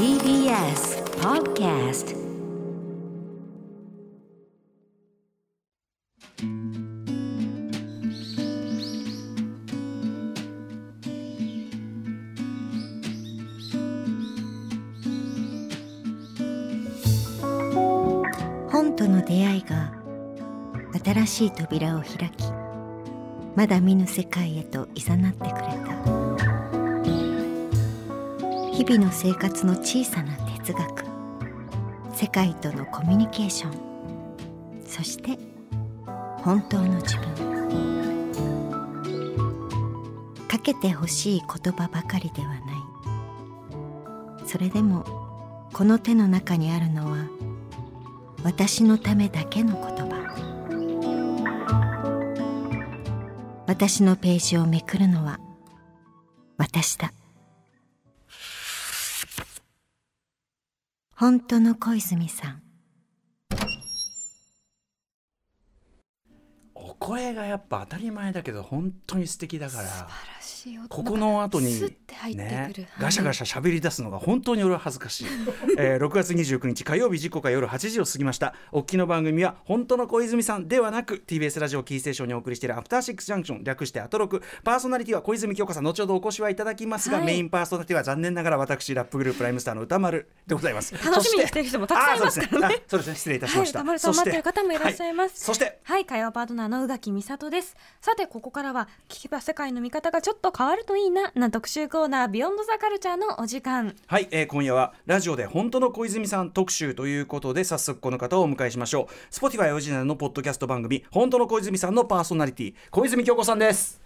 [0.00, 2.16] TBS Podcast.
[18.70, 19.92] 本との出会いが
[21.04, 22.44] 新しい扉を開き
[23.54, 25.60] まだ見ぬ世界へと誘ってくれ
[26.14, 26.19] た。
[28.80, 31.04] 日々の生活の小さな哲学。
[32.14, 33.72] 世界とのコミュニケーション。
[34.86, 35.38] そして
[36.38, 38.32] 本当の自分。
[40.48, 42.56] かけてほしい言葉ばかりではな
[44.46, 44.46] い。
[44.46, 45.04] それでも
[45.74, 47.26] この手の中にあるのは
[48.42, 50.20] 私のためだけの言葉。
[53.66, 55.38] 私のページをめくるのは
[56.56, 57.12] 私だ。
[61.20, 62.62] 本当の小泉さん。
[66.74, 69.84] お声がやっぱ当たり前だけど本当に素敵だから。
[69.86, 70.39] 素晴ら
[70.88, 71.80] ここの後に
[72.34, 75.26] ねガシャガシャ喋り出すのが本当に俺は恥ずかしい、
[75.78, 78.54] えー、6月29日火曜日時刻が夜8時を過ぎました。
[78.72, 84.42] おっきの番組は本当の小泉さんではなく TBS ラジオキーステーションにお送りしているアフターシックスジャンクション略してアトロク。
[84.64, 87.26] パーソナリティは小泉京子さん後ほどお越しはいただきますが、はい。
[87.26, 90.94] メインパーソナリティは残念ながら私ラップグループライムスターの歌丸でございます。
[91.04, 92.82] 楽しみにしてる人もたくさんいますからね。
[92.88, 93.14] そうですね。
[93.16, 93.84] 失礼いたしました、はい。
[93.84, 94.30] 歌丸さんそして。
[94.30, 95.32] 待ってる方もいらっしゃいます。
[95.32, 95.78] はそして。
[95.84, 96.04] はい。
[96.04, 97.76] 会話パートナーの宇垣美里です。
[98.00, 103.94] さてここからは聞けば世界の見方がちょっと変わるといいなな特集コーナービヨンドザカルチャーのお時間。
[104.06, 109.34] はい、えー今夜はラジオで本当の小泉さん特集ということで早速この方をお迎えしましょう。
[109.34, 114.00] Spotify オリジナルのポッドキャスト番組本当の小泉さんのパーソナリティ小泉京子さんです。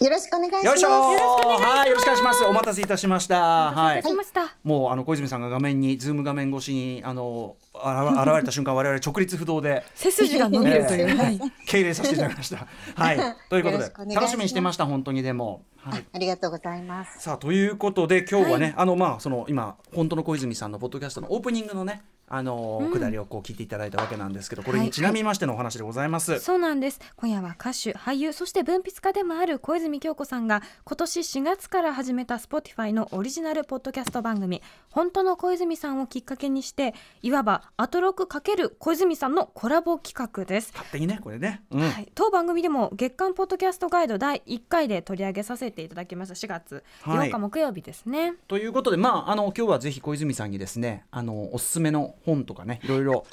[0.00, 0.66] よろしくお願いします。
[0.66, 2.44] よいしょはいよろしくお願いします。
[2.44, 3.70] お待たせいたしました。
[3.70, 7.56] お待たせいたしました、もうあの小泉さんが画面にズーム画面越しにあの
[8.22, 9.84] 現れた瞬間我々直立不動で。
[9.94, 11.40] 背筋が伸びるという、えーはい。
[11.66, 12.66] 敬礼させていただきました。
[12.96, 13.18] はい。
[13.48, 15.62] ということで楽しみにしてました本当にでも。
[15.76, 16.04] はい。
[16.12, 17.20] ありがとうございます。
[17.20, 26.40] さあということで今日はね、あのまあその今本当の小泉さんのポッドキャストのオープニングのねあのーくだりをこう聞いていただいたわけなんですけど、これにちなみましてのお話でございます。
[26.40, 40.72] そうなんです今夜は歌手俳優そして文筆家でもある小泉京子さんが今年4月から始めた Spotify のオリジナルポッドキャスト番組「本当の小泉さん」をきっかけにしていわばアトロク×小泉さんのコラボ企画です。
[40.72, 41.62] 勝手にねこれね。
[41.70, 41.80] うん。
[41.80, 48.34] はい、当番組でも月間ポッドキャストガイド第1回で取り上げさせていただきました4月はい8日木曜日ですね。
[48.48, 53.24] ということでまああの今日はぜひ小泉さんにですねあのおすすめの本とかねいろいろ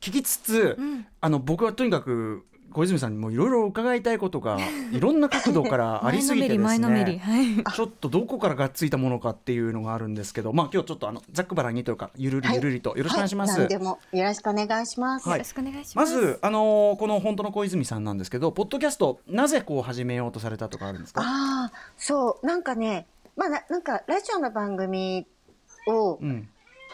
[0.00, 4.58] 聞きつつ、んあの僕はとにかく小泉さんにもいろいろ伺いたいことが
[4.92, 7.22] いろんな角度から ありすぎてですね。
[7.74, 13.52] ちょっとどこからがっついたものかっていうのがあるんですけど、まあ今日ちょっとあのざっくばらんにというかゆるりゆるりとよろしくお願いします。
[13.52, 15.28] はい、何でもよろしくお願いします。
[15.28, 16.14] はいよろしくお願いしまます。
[16.20, 21.22] ず、あのーこの本当の小泉さんなんですけど、ポッドキャスト、なぜこう始めようとされたとかあるんですか？
[21.24, 25.26] ああ、そう、なんかね、まあ、ななんかラジオの番組
[25.88, 26.48] を、うん、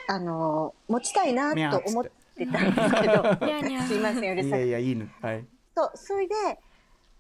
[0.09, 2.05] あの持ちたいなと思っ
[2.37, 3.23] てたんですけど、
[3.87, 4.57] すいませんうるさく。
[4.57, 5.45] いやいや、いいの、はい。
[5.77, 6.35] そう、それで、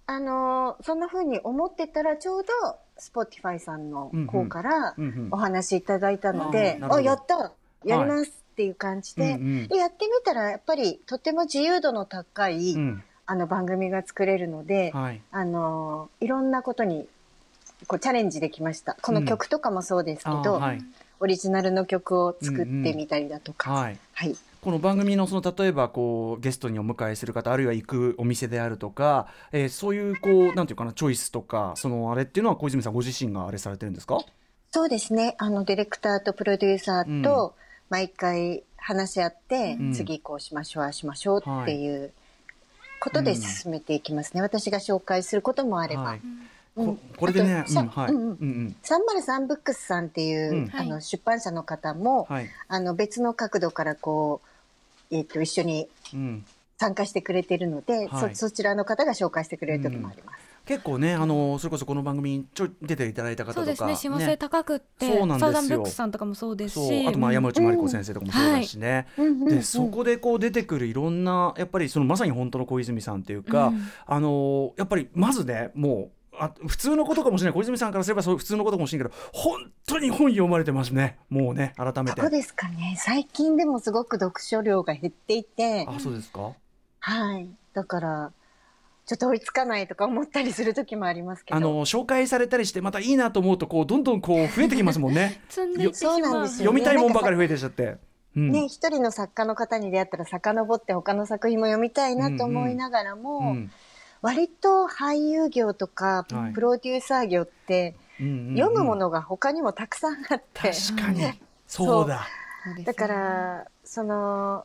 [0.06, 2.53] あのそんな風に思ってたらちょうど
[2.98, 6.94] Spotify さんの方からうんうんお話いただいたので、あーなるほど。
[6.97, 7.53] あやった。
[7.84, 15.20] やりますっていう感じで、うんうんでやってみたらやっぱりとても自由度の高い、うん、あの番組が作れるので、はい。
[15.31, 17.09] あのいろんなことに
[17.87, 18.97] こうチャレンジできました。
[19.00, 20.84] この曲とかもそうですけど、あーはい。
[21.22, 23.98] オリジナルの曲を作ってみたりだとか、はい。
[24.12, 34.18] はい、この番組のその例えばこうゲストにお迎えする方あるいは行くお店であるとか、えーそういうこうなんていうかなチョイスとかそのあれっていうのは小泉さんご自身があれされてるんですか？
[34.72, 35.36] そうですね。
[35.38, 37.54] あのディレクターとプロデューサーと
[37.88, 42.10] 毎回話し合って、うん次こうしましょうああしましょうっていう
[42.98, 44.42] ことで進めていきますね。
[44.42, 46.02] 私が紹介することもあれば。
[46.02, 46.20] はい。
[46.74, 48.12] うんここれでねうん、はい。
[48.12, 48.76] ううんんうん。
[48.82, 52.48] 303ブックスさんっていう、うんあのはい出版社の方も、はい。
[52.69, 54.40] あの別の角度からこ
[55.10, 56.44] う、えっと一緒にうん。
[56.78, 60.52] 参加してくれてるので、はいそそちらの方が紹介してくれる時もあります。
[60.64, 63.96] 結構ねあのそれこそこの番組にちょい出ていただいた方とかそうですね。
[63.96, 77.55] 親和性高くって、そうなんですよサウザンブックスさんとかもそうですし、あとまあ山内真理子先生とかもそうだしね、うんうんうんでそこでこう出てくるいろんなやっぱりそのまさに本当の小泉さんっていうか、うんあのやっぱりまずねもうあ普通のことかもしれない。
[77.55, 81.19] 小泉さんからすればそう普通のことかもしれないけど本当に本読まれてますね。
[81.29, 82.20] もうね改めて。
[82.20, 82.96] そうですかね。
[82.99, 86.52] 最近でもすごく読書量が減っていて、あそうですか？
[87.00, 87.49] はい。
[87.75, 88.32] だから、
[89.06, 91.56] ちょっと追いつかないとか思ったりする時もありますけど。
[91.56, 95.43] あの紹介されたりしてまたいいなと思うとこうどんどんこう増えてきますもんね。
[95.49, 97.96] 積んでいってしまうそうなんですよ読みたいもんばかり増えてきちゃって。
[98.37, 98.50] うん。
[98.52, 103.70] ね、一人の作家の方に出会ったら遡って他の作品も読みたいなと思いながらも、うん
[104.22, 106.52] 割と俳優業とかはい。
[106.52, 108.56] プロデューサー業ってうんうんうん。
[108.56, 111.22] 読むものが他にもたくさんあって、確かに。
[111.66, 112.26] そうだ。
[112.84, 114.64] だからその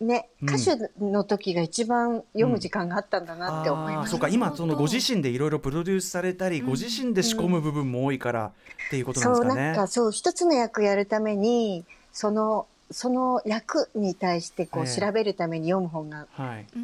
[0.00, 0.48] ねうん。
[0.48, 4.12] 歌手の時が一番読む時間があったんだなって思います。
[4.12, 4.28] そうか。
[4.28, 6.66] 今そのご自身でいろいろプロデュースされたり、うん。
[6.66, 8.50] ご自身で仕込む部分も多いからっ
[8.90, 9.50] ていうことなんですかね。
[9.50, 15.00] そうなんかそう一つの役やるためにそのその役に対してこうええ。
[15.00, 16.26] 調べるために読む本が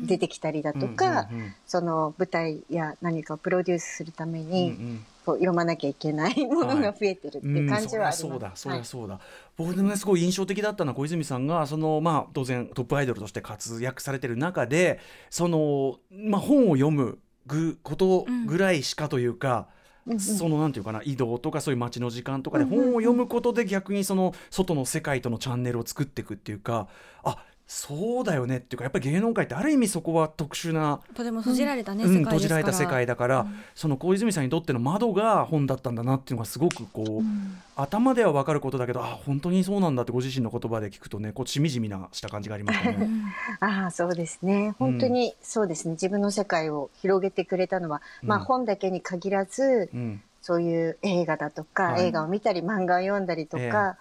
[0.06, 1.28] 出てきたりだとか、
[1.66, 8.24] その舞台や何かをプロデュースするためうんに、こう読まなきゃいけないものが増えてるっていう感じはあります。
[8.24, 8.82] うんそうだそりはい。
[8.82, 9.20] ゃそうだ、
[9.56, 14.98] 僕でもねすごい印象的だったのは小泉さんがそのまあ当然トップアイドルとして活躍されてる中で
[15.30, 26.88] そのまあ本を読むぐことぐらいしかというか、うんうんそのなんていうかな移動とかそういう待ちの時間とかで本を読むことで逆にその外の世界とのチャンネルを作っていくっていうか
[27.22, 27.38] あ
[27.74, 32.36] そうだよねっていうかやっぱり芸能界ってある意味そこは特殊なとても閉じられたね、うん、世界ですから。
[32.36, 33.58] 閉じられた世界だから、うん。
[33.74, 37.56] その小泉さんにとっての窓が本だったんだなっていうのがすごくこう、うん。
[37.74, 43.08] 頭では分かることだけどあ本当にそうなんだってご自身の言葉で聞くとねこうしみじみなした感じがありましたね。
[43.60, 44.74] ああそうですね。
[44.78, 50.22] 本当にそうですね、自分の世界を広げてくれたのは、まあうん本だけに限らずうん。
[50.42, 52.08] そういう映画だとか、はい。
[52.08, 53.96] 映画を見たり漫画を読んだりとか、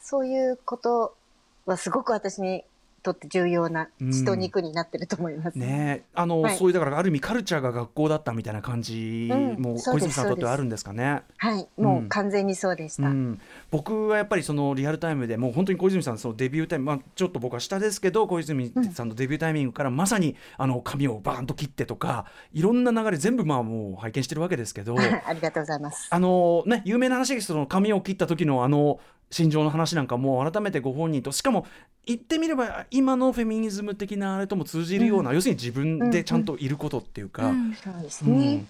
[0.00, 1.16] そういうこと
[1.64, 2.64] はすごく私に
[3.06, 5.54] とって重要なうん血と肉になってると思います。
[5.54, 11.22] ねえあの、はいそういうだからある意味カルチャーが学校だったみたいな感じうんもそう小泉さんにとってはあるんですかね。
[11.36, 13.08] はい、もう完全にそうでした。
[13.08, 26.08] うん、僕はやっぱりそのリアルタイムでもう本当に小泉さんそのデビュータイム、まあ、ちょっと僕は下ですけど小泉さんのデビュータイミングからまさにあの髪をバーンと切ってとかいろんな流れ全部まあもう拝見してるわけですけど ありがとうございます。
[26.10, 28.98] あのね有名な話ですけどその髪を切った時のあの
[29.30, 31.66] 心情の話なんかも改めてご本人としかも
[32.06, 37.48] 言ってみれば今のフェミニズム的なあれとも通じるような、要するに自分でちゃんといることっていうか。
[37.48, 37.74] うん。
[37.74, 38.38] そうですうん。
[38.38, 38.64] ね。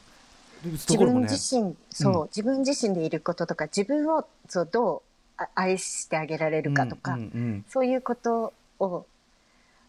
[0.63, 2.27] と自分自身、そう、うん。
[2.29, 5.03] 自分自身でいることとか、自分をそうどう
[5.37, 9.07] あ愛してあげられるかとか、うんうんそういうことを、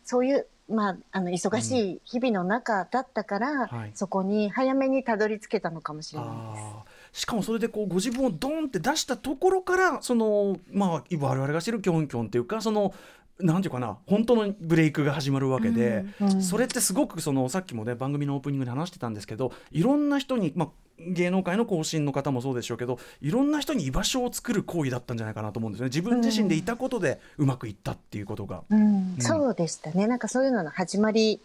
[0.03, 3.91] そういう、まあ、あの、忙しい日々の中だったから、はい。
[3.95, 6.96] そこに早めにたどり着けたのかもしれないです。
[7.17, 12.93] しかもそれでこうご自分をドンって出したところからそのまあ我々が知るキョンキョンっていうかその
[13.39, 20.69] なんていうかな本当のブレイクが始まるわけで、うんそれってすごくそのさっきもね番組のオープニングで話してたんですけどいろんな人に、まあ、
[20.99, 25.89] 芸能界の後進の方もそうでしょうけどいろんな人に居場所を作る行為だったんじゃないかなと思うんですよね。
[25.89, 28.61] 自分自身でいたことでうまくいったっていうことが。
[28.69, 29.15] うん。
[29.17, 30.05] そうでしたね。
[30.05, 31.41] なんかそういうのの始まり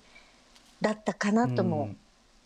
[0.82, 1.96] だったかなとも、うん。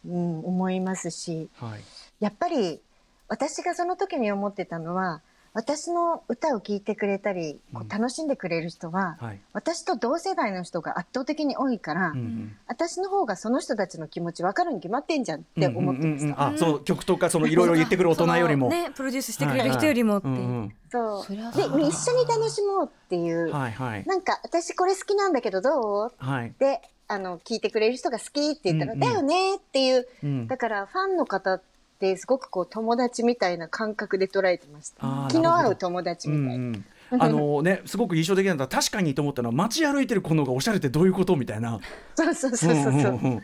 [0.09, 1.81] 思いますし、うんはい。
[2.21, 2.81] やっぱり
[3.29, 5.21] 私がその時に思ってたのは、
[5.53, 7.59] 私の歌を聴いてくれたり、
[7.89, 9.41] 楽しんでくれる人は、はい。
[9.55, 12.57] 私と同世代の人が圧倒的に多いから、うんうん。
[12.67, 16.27] 私の方がその人たちの気持ち分かるに決まってんじゃんって思ってました。
[16.27, 16.57] うんうんうん。
[16.57, 18.69] あその曲とかそのいろいろ言ってくる大人よりも。
[18.69, 21.27] ねプロデュースしてくれる人よりもっていう、うんうんそう。
[21.31, 24.05] で、一緒に楽しもうっていう、はいはい。
[24.05, 26.13] なんか私これ好きなんだけどどう？
[26.19, 26.53] はい。
[26.59, 29.09] で、あの、聞いてくれる人が好きって言ったら、うんうん。
[29.09, 30.47] だよねっていう、うん。
[30.49, 31.63] だからファンの方
[31.97, 35.29] ってすごくこう友達みたいな感覚で捉えてました。
[35.31, 36.65] 気の合う友達うんみたいな。
[36.65, 41.79] うんあのねすごく印象的なのは確かにと思ったのは街歩いてるこのがおしゃれってどういうことみたいな。
[42.17, 42.93] そうそうそうそう。
[42.93, 43.01] んん
[43.37, 43.43] ん。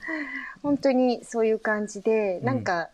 [0.64, 2.44] 本当にそういう感じで、うん。
[2.44, 2.88] なんか、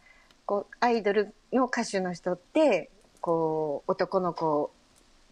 [0.45, 4.71] こう、アイドルの歌手の人って、こう、男の子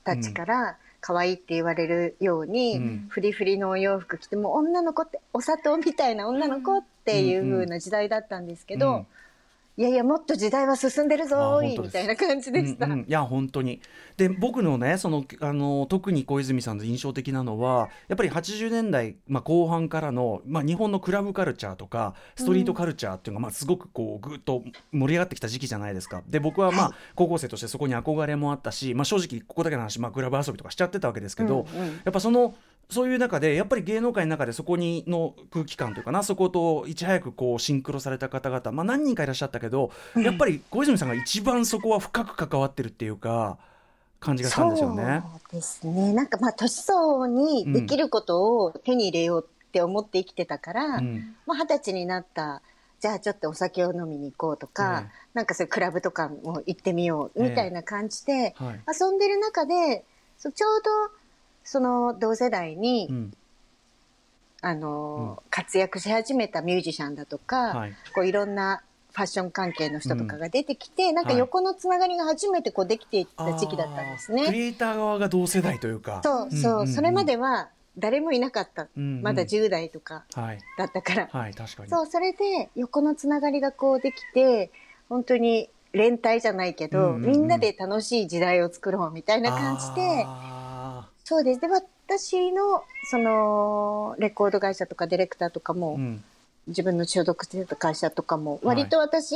[0.05, 3.07] たちから、可愛いって言われるように、うん。
[3.11, 9.07] フリフリのお洋服着ても女の子ってお砂糖みたいな女の子っていう風な時代だったんですけど、うん
[9.79, 12.87] いやいやもっと時代は進んでるぞみたいな感じでした。
[12.87, 12.99] うんうん。
[13.01, 13.83] いや本当に。
[14.17, 26.23] で僕のねそのあの特に小泉さんの印象的なのはやっぱり80年代、まあ、後半からの、まあ、日本のクラブカルチャーとかストリートカルチャーっていうのが、まあ、すごくこうぐっと盛り上がってきた時期じゃないですか。
[26.27, 31.87] で僕はまあ、高校生としてそこに憧れもあったし、まあ、正直ここだけの話、まあ、クラブ遊びとかしちゃってたわけですけど、うんうん。
[31.87, 32.55] やっぱその
[32.89, 43.59] そういう中でやっぱり芸能界の中でそこにの空気感というかなそこといち早くこうシンクロされた方々、まあ、何人かいらっしゃったけどやっぱり小泉さんが一番そこは深く関わってるっていうか
[44.21, 45.23] 感じがしたんですよね。
[45.23, 46.13] そうですね。
[46.13, 51.37] なんかまあ年相にできることを手に入れようって思って生きてたから、うん。
[51.47, 52.63] まあ二十歳になった、
[53.01, 58.81] じゃあちょっとお酒を飲みに行こうとか、ねなんかそういうクラブとかも行ってみようみたいな感じで、はい。
[59.01, 60.05] 遊んでる中で、
[60.39, 60.91] そうちょうど
[61.67, 63.35] その同世代に、うん。
[64.63, 67.93] あの、活躍し始めたミュージシャンだとか、はい。
[68.15, 68.83] こういろんな
[69.13, 74.47] ファッション関係の人とかが出てきて、なんか横のつながりが初めてこうできていった時期だったんですね。
[74.47, 76.21] クリエイター側が同世代というか。
[76.23, 76.95] そうそう、んんん。
[76.95, 77.69] それまでは
[77.99, 78.89] 誰もいなかった。
[78.97, 79.23] うんうん。
[79.23, 80.59] まだ10代とかはい。
[80.79, 81.29] だったから。
[81.31, 81.91] はい確かに。
[81.91, 84.71] そう、それで横のつながりがこうできて、
[85.09, 87.31] 本当に連帯じゃないけど、うんうんうん。
[87.31, 90.56] みんなで楽しい時代を作ろうみたいな感じで、あ
[91.29, 91.61] そうです。
[91.61, 96.25] で、私の、その、レコード会社とかディレクターとかも、ーうん。
[96.69, 98.61] 自分の所属してた会社とかも、はい。
[98.63, 99.35] 割と私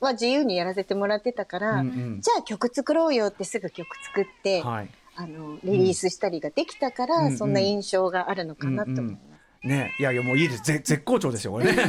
[0.00, 2.20] は自由にやらせてもらってたから、うんうん。
[2.20, 4.88] じゃあ曲作ろうよってすぐ曲作って、はい。
[5.14, 7.38] あの、リリースしたりができたから、うん。
[7.38, 9.18] そんな印象があるのかなと思いま
[9.62, 9.94] ね。
[9.98, 10.64] いやいやもういいです。
[10.64, 11.84] ぜ絶好調ですよこれね。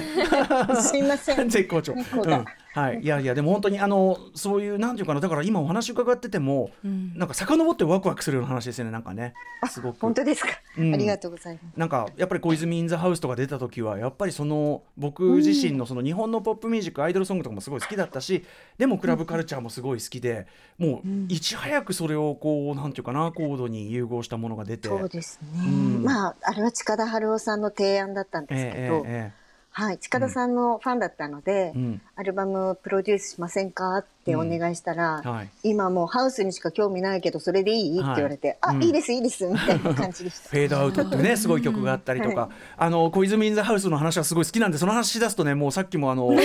[0.76, 0.90] す。
[0.90, 1.48] すいません。
[1.50, 3.02] 絶好調、うんはい。
[3.02, 7.14] いやいやでも本当にあのそういうなんていうかなだから今お話伺ってても、うん。
[7.16, 9.34] なんか遡ってワクワクするような話ですよねなんかね。
[9.70, 10.00] すごく。
[10.00, 10.94] 本当ですか、うん。
[10.94, 11.80] ありがとうございます。
[11.80, 18.46] なんかやっぱり小泉インザハウスとか出た時はやっぱりその僕自身のその日本のポップミュージックアイドルソングとかもすごい好きだったし
[18.78, 20.48] でもクラブカルチャーもすごい好きで
[20.78, 24.88] もういち早くそれをこうなんていうかなコードに融合したものが出て。
[24.88, 25.64] そうですね。
[25.66, 26.04] うん。
[26.04, 29.40] まあ、あれは近田春夫さんの提案だったんですええけど、ええ。
[29.72, 34.00] はい、近田さんのファンだったので、ええうんアルバムプロデュースしませんか？
[34.00, 35.50] ってお願いしたら、はい。
[35.64, 38.00] 今もうハウスにしか興味ないけど、それでいい？
[38.02, 38.76] って言われて、あ、はい。
[38.76, 38.84] うん。
[38.84, 40.50] いいです、いいです、みたいな感じでした。
[40.52, 46.44] フェードアウトっていうねすごい曲があったりとか、あの小泉インザハウスの話はすごい好きなんでその話し出すとねもうさっきもあの ね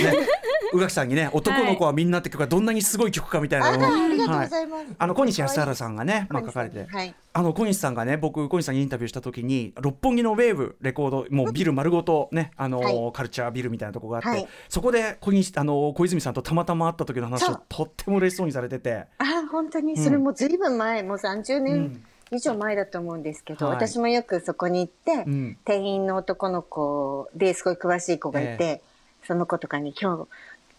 [0.73, 4.85] 宇垣さんにね「男の子はみんな」って曲がどんなにすごい曲かみたいなあのをありがとうはいございます。
[4.97, 7.15] あの小西康原さんがね、まあ、書かれて、はい。
[7.33, 13.13] あの小西さんがね僕小西さんにインタビューした時に六本木のウェーブレコードもうビル丸ごとねあの、はい。
[13.13, 14.49] カルチャービルみたいなとこがあって、はい。
[14.69, 19.07] そこで小西あの小泉さんとたまたま会った時の話をとっても嬉しそうにされてて。
[19.19, 21.65] あ、本当に、それもずいぶん前、もう30うん。
[21.65, 23.75] 年以上前だと思うんですけど、はい。
[23.77, 25.59] 私もよくそこに行って、うん。
[25.65, 28.83] 店員の男の子ですごい詳しい子がいて、
[29.27, 30.29] その子とかに今日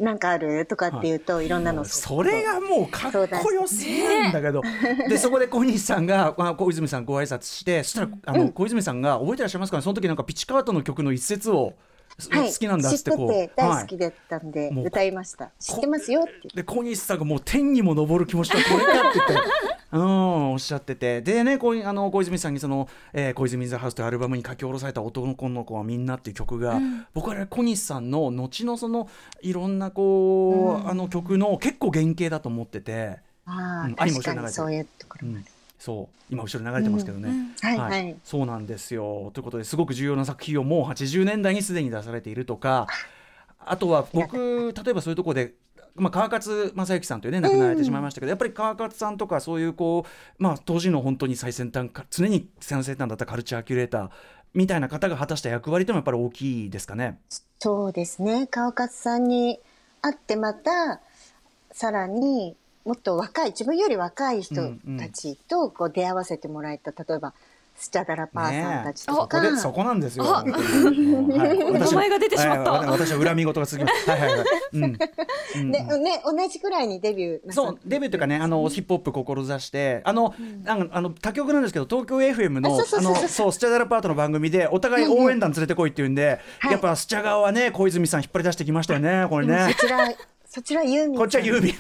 [0.04, 0.66] なんかある？
[0.66, 4.62] とかって言うと、い、ろんなのそれがもうかっこよすぎるんだけど、
[5.08, 9.84] でそこで小西さんが、まあ、小泉さんご挨拶してそしたらあの、小泉さんが覚えてらっしゃいますかね？
[9.84, 11.76] その時なんかピッチカートの曲の一節を、はい、
[12.18, 13.88] 好きなんだってこう知ってて大好はい。
[13.88, 15.52] きだったんで、歌いました。
[15.60, 16.56] 知ってますよって。
[16.56, 19.50] で小西さんがもう天にも昇る気持ちがこれかって言って。
[19.92, 21.22] うん、おっしゃってて。
[21.22, 26.80] でねこうあの小泉さんにその、えー「小泉ザハウス」というアルバムに書き下ろされた「男の子はみんな」っていう曲が、
[27.14, 29.10] 僕はね小西さんの後のその
[29.42, 35.40] いろんなこう、あの曲の結構原型だと思ってて、ああ、うんあ今確かにそういうところもある。
[35.40, 35.46] うん、
[35.78, 38.16] そう今後ろに流れてますけどね、はいはい。
[38.24, 42.88] そうなんですよということですごく重要な作品をもう80年代にすでに出されているとか
[43.60, 45.54] あとは僕例えばそういうところで。
[45.98, 54.10] まあ、川勝正幸さんというね亡くなられてしまいましたけど、やっぱり川勝さんとかそういうこう、まあ、当時の本当に最先端か常に最先端だったカルチャーキュレーター
[54.54, 57.22] みたいな方が果たした役割というのはやっぱり大きいですかね。
[57.60, 58.46] そうですね。
[58.48, 59.62] 川勝さんに
[60.02, 61.00] 会ってまた、
[61.72, 64.56] さらにもっと若い、自分より若い人
[65.00, 67.34] たちとこう出会わせてもらえた、例えば、
[67.78, 70.24] スチャダラパーさんたちとそこか、でそこなんですよ。
[70.24, 70.50] はい。
[71.74, 72.72] 私名前が出てしまった。
[72.72, 74.10] はい私は恨み事が続きます。
[74.10, 74.48] はいはいはい。
[74.74, 74.84] うん。
[74.84, 75.72] うん。
[75.72, 86.72] で、ね、同じぐらいにデビューなさそうデビューというかねあのヒップホップ志してあの、なんかあの他局なんですけど東京 FM のあのそうスチャダラパートの番組でお互い応援団連れてこいって言うんで、はい。
[86.72, 89.76] やっぱスチャ側はね小泉さん引っ張り出してきましたよねこれね。
[89.78, 89.86] そ。
[89.86, 90.08] ちら、
[90.56, 91.18] そちらユーミン。
[91.18, 91.74] こっちはユーミン。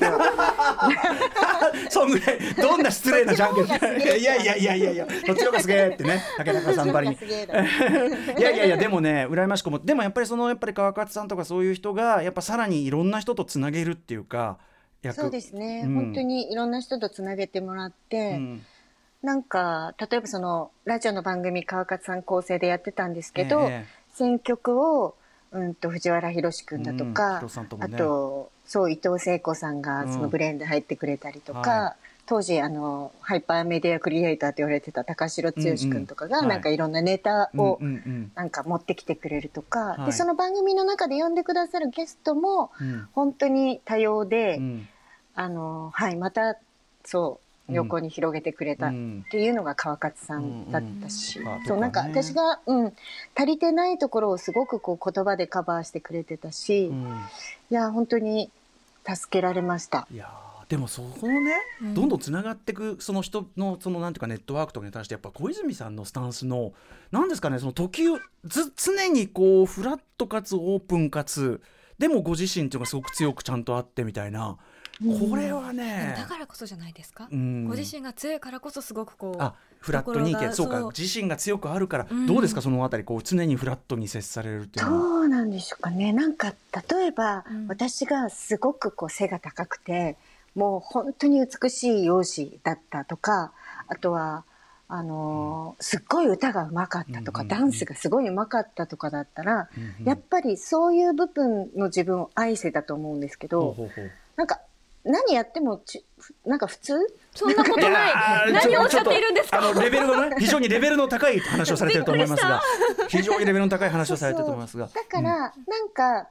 [1.89, 3.65] そんぐらいどんな失礼なじゃんけん。
[3.65, 6.22] いやいやいやいやいやそっちの方がすげえってね。
[6.36, 7.15] 竹中さんばりに。
[7.15, 14.58] いやいやいやでもね羨ましくもでもやっぱりそのやっぱり川勝さんとかそういう人がやっぱさらにいろんな人とつなげるっていうか
[15.03, 15.22] 役。
[15.22, 15.94] そうですね、うん。
[15.96, 18.65] 本当にいろんな人とつなげてもらって、うん。
[19.24, 23.86] なんか、例えばその、ラジオの番組川勝さん構成でやってたんですけど、ええ。
[24.13, 25.15] 選曲を、
[25.51, 27.13] うんと、藤原宏君だとうん。
[27.13, 30.14] か、伊藤さんともあねと、そう、伊藤聖子さんがうん。
[30.14, 31.96] そのブレーンで入ってくれたりとか、は
[32.28, 36.78] 当時、あの、ハイパーメディアクリエイターと言われてた高城剛君とかが、うんうんなんかい。
[36.78, 37.80] ろんなネタを
[38.34, 40.06] なんか持ってきてくれるとか、はい。
[40.08, 43.08] で、その番組の中で呼んでくださるゲストも、うん。
[43.14, 44.88] 本当に多様で、うん。
[45.36, 46.58] あの、はい、また、
[47.04, 47.76] そう、うん。
[47.76, 49.26] 横に広げてくれたっうん。
[49.30, 52.94] ていうのが川勝さんだったし、うんうんそう、なんか私が、うん、
[53.36, 57.20] 足りてないところをすごくこう言葉でカバーしてくれてたし、いうん
[57.74, 58.50] や、本当に
[59.08, 60.08] 助けられました。
[60.12, 66.74] いやーでもそこのね、うんどんどんつながっていくその人のそのなんていうかネットワークとかに対してやっぱ小泉さんのスタンスの
[67.12, 71.62] なんですかねその時をず常にこうフラットかつオープンかつ
[72.00, 74.58] でもご自身っていうのがすごく強くちゃんとあってみたいな
[75.00, 77.66] これはねだからこそじゃないですか、うん。
[77.68, 82.25] ご自身が強いからこそすごくこうあフラットに意ところが見そうか自身が強くあるから、うん。
[82.28, 82.62] どうですか？
[82.62, 85.20] そのあたりこう常にフラットに接されるっていうどのは。
[85.22, 86.14] うなんでしょうかね。
[86.14, 86.54] なんか
[86.90, 87.68] 例えば、うん。
[87.68, 90.16] 私がすごくこう背が高くて
[90.56, 93.52] もう本当に美しい容姿だったとか
[93.88, 94.46] あとは
[94.88, 100.08] あのーすっごい歌がうまかったとか、うんダンスがすごいうまかったとかだったら、うんうん。
[100.08, 103.90] やっぱりそういう部分の自分を愛せたと思うんですけど、う。
[104.38, 104.62] なんか
[105.06, 106.04] 何やってもち
[106.46, 106.94] なんか普通？
[107.36, 108.54] そんなことない。
[108.54, 109.60] 何をおっしゃっているんですか？
[109.60, 112.62] あのレベルがね 非常にレベルの高い話をされてると思いますが。
[113.08, 114.88] 非常にレベルの高い話をされてると思いますが。
[114.88, 116.28] だから、なんか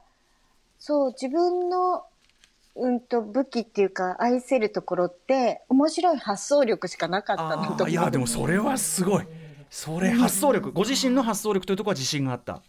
[0.77, 2.03] そう自分の
[2.75, 9.27] うんと武器っていうか愛せるところって面白い発想力しかなかったなといやでもそれはすごい。
[9.69, 12.61] それ発想力ご自身の発想力というところは自信があった。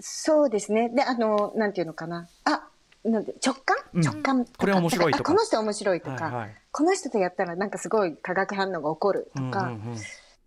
[0.00, 0.88] そうですね。
[0.88, 2.26] であのなんていうのかな。
[2.44, 2.66] あ
[3.04, 4.02] なんで直感、うん。
[4.02, 5.32] 直感これは面白いとか。
[5.32, 6.54] あこの人面白いとか、はいはい。
[6.70, 9.98] この人とやったらなんかすごい化学反応が起こるとか、うんうんうん。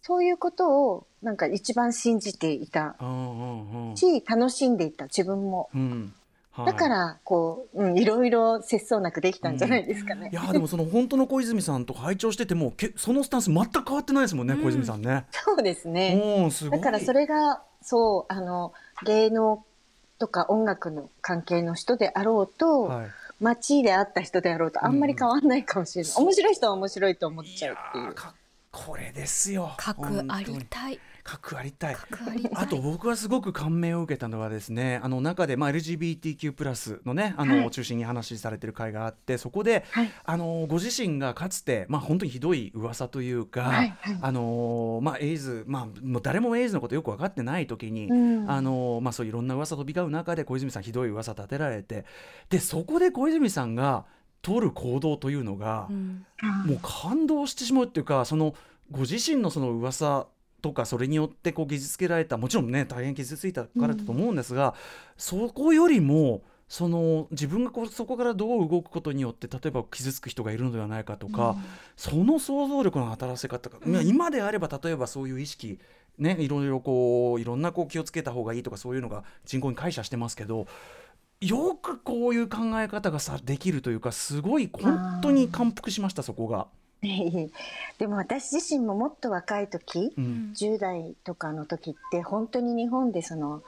[0.01, 2.95] そういうことをなんか一番信じていた。
[3.01, 3.97] うんうんうん。
[3.97, 5.69] し楽しんでいた自分も。
[5.73, 6.13] うん。
[6.51, 6.65] はい。
[6.67, 10.29] だからこう、うん、いろいろ節操なくできたんじゃないですかね。
[10.31, 15.25] いやでもその本当の小泉さんと拝聴しててもけそのスタンス全く変わってないですもんね、小泉さんね。
[15.31, 16.39] そうですね。
[16.43, 16.79] うんすごい。
[16.79, 18.71] だからそれがそうあの
[19.05, 19.65] 芸能
[20.19, 23.07] とか音楽の関係の人であろうと、はい。
[23.41, 28.11] 街で会った人であろうとあんまり変わんないかもしれない、面白い人は面白いと思っちゃうっていう。
[28.11, 28.15] い
[28.71, 29.73] これですよ。
[29.77, 30.25] 核ありたい。
[30.27, 31.97] 核ありたい核ありたい。
[32.53, 37.71] あと僕はすごく感銘を受けたのはですねあの中で、まあ、LGBTQ+ プラスのねあの、はい。
[37.71, 40.11] 中心に話されてる会があってそこで、はい。
[40.23, 44.17] あのご自身がかつて、まあ、本当にひどい噂というか、はいはい。
[44.21, 48.49] あのまあ、エイズ、まあ、もう誰もエイズのことよく分かってない時に、うん。
[48.49, 52.05] あのまあ、そういういろんな噂飛び交う中で小泉さんひどい噂立てられて
[52.49, 54.05] でそこで小泉さんが
[54.43, 56.23] 取る行動というのが、うん。
[56.67, 58.53] もう感動してしまうっていうかその
[58.91, 60.27] ご自身のその噂
[60.65, 64.73] とかそれによってこう傷つけられたもちろんね大変傷ついたからだと思うんですが、
[65.15, 71.55] そこよりもその自分がこうそこからどう動くことによって例えば傷つく人がいるのではないかとか、
[71.95, 75.79] その想像力の働かせ方が、まあ今であれば例えばそういう意識
[76.17, 80.65] ねいろいろこういろんなこう気をつけた方がいいとかそういうのが人口に解釈してますけど
[81.41, 86.65] よくこういう考え方がさできるというかすごい本当に感服しましたそこが。
[87.97, 90.51] でも私自身ももっと若い時、うん。
[90.53, 93.61] 10代とかの時って本当に日本でその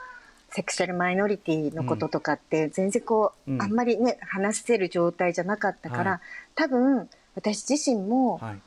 [0.49, 3.61] セクシャルマイノリティのこととかって全然こう、うん。
[3.61, 6.19] あんまりね話せる状態じゃなかったから、はい。
[6.55, 8.59] 多分私自身もはい。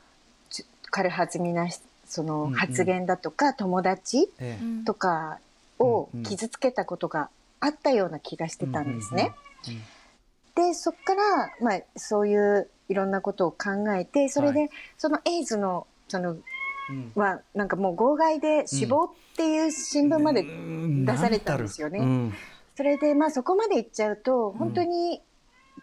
[0.49, 1.67] ち軽はずみな
[2.05, 2.53] そうんうのん。
[2.53, 4.63] 発言だとか、友達ええ。
[4.63, 5.39] うんとか
[5.79, 6.25] をうんうん。
[6.25, 7.29] 傷つけたことが
[7.59, 9.23] あったような気がしてたんですね。
[9.67, 9.83] うんうんうん
[10.55, 11.21] でそっから、
[11.61, 14.69] まあ、そういういろんなことを考えてそれで、はい。
[14.97, 17.11] そのエイズのそのうん。
[17.15, 21.05] はなんかもう号外で死亡っていう新聞まで、うん。
[21.05, 21.99] 出されたんですよね。
[21.99, 22.03] う。
[22.03, 22.33] ん。
[22.75, 25.21] それでまあそこまで行っちゃうと本当に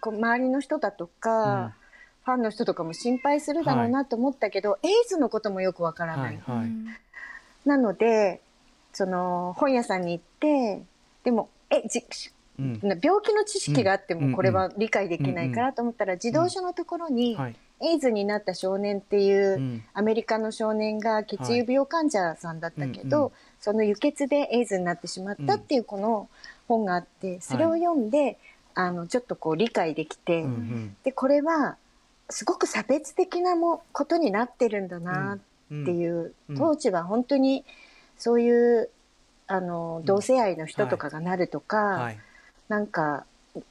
[0.00, 1.74] こう周りの人だとか、
[2.24, 6.70] ファンの人とかも心配するだろうなと思ったけど、エイズのこともよくわからない、はいはい。
[7.64, 8.40] なので
[8.92, 10.82] その本屋さんに行って
[11.24, 12.04] でもえじ
[12.58, 12.80] うん。
[12.82, 14.30] 病気の知識があってうん。
[14.30, 17.56] もこれは理解できないからと思ったら児童書のところにはい。
[17.80, 19.84] エイズになった少年っていううん。
[19.94, 26.28] アメリカの少年が血友病患者さんだったけどその輸血でエイズになってしまったっていうこの
[26.66, 28.36] 本があってそれを読んで
[28.74, 30.44] あのちょっとこう理解できて
[31.04, 31.76] でこれは
[32.28, 36.56] すごく差別的なもことになってるんだなっていううん。
[36.56, 37.64] 当時は本当に
[38.16, 38.90] そういう
[39.46, 40.04] あのん。
[40.04, 42.18] 同性愛の人とかがなるとか、はい
[42.68, 43.26] なんか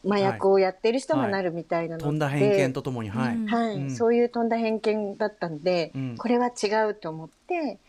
[0.06, 3.36] 麻薬をやってる人がなるみたいなのって、飛んだ偏見とともにはい。
[3.36, 3.48] うん。
[3.48, 3.76] はい。
[3.76, 3.90] うん。
[3.92, 6.16] そういう飛んだ偏見だったんで、うん。
[6.18, 7.80] これは違うと思って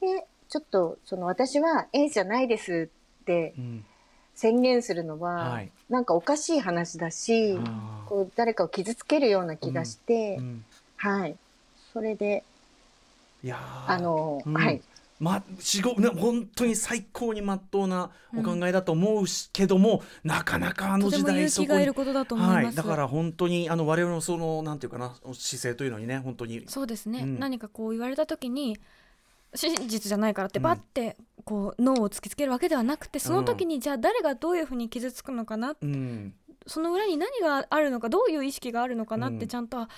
[0.00, 2.90] でちょっとその私は A じゃないです
[3.22, 3.84] ってうん。
[4.34, 5.72] 宣言するのは、はい。
[5.88, 7.56] なんかおかしい話だし、
[8.06, 10.64] こう誰かを傷つけるような気がして、うん。
[10.96, 11.36] はい。
[11.92, 12.44] それで
[13.42, 13.92] いやー。
[13.92, 14.54] あの、うん。
[14.54, 14.80] はい
[15.18, 21.86] ましごね本当に最高に真っ当なお考えだと思うし、けどもなかなかあの時代そこに
[22.74, 26.64] だから本当にあの我々のそのなんていうかな姿勢というのにね本当に。
[26.68, 27.38] そうですね、うん。
[27.38, 28.78] 何かこう言われた時に
[29.54, 36.34] 真実じゃないからってバッてこう脳を突きつけるわけではなくてその時にじゃあ誰がどういうふうに傷つくのかな、うん。
[36.66, 39.38] その裏に何があるのかどういう意識があるのかなっうん。
[39.38, 39.88] てちゃんと、あ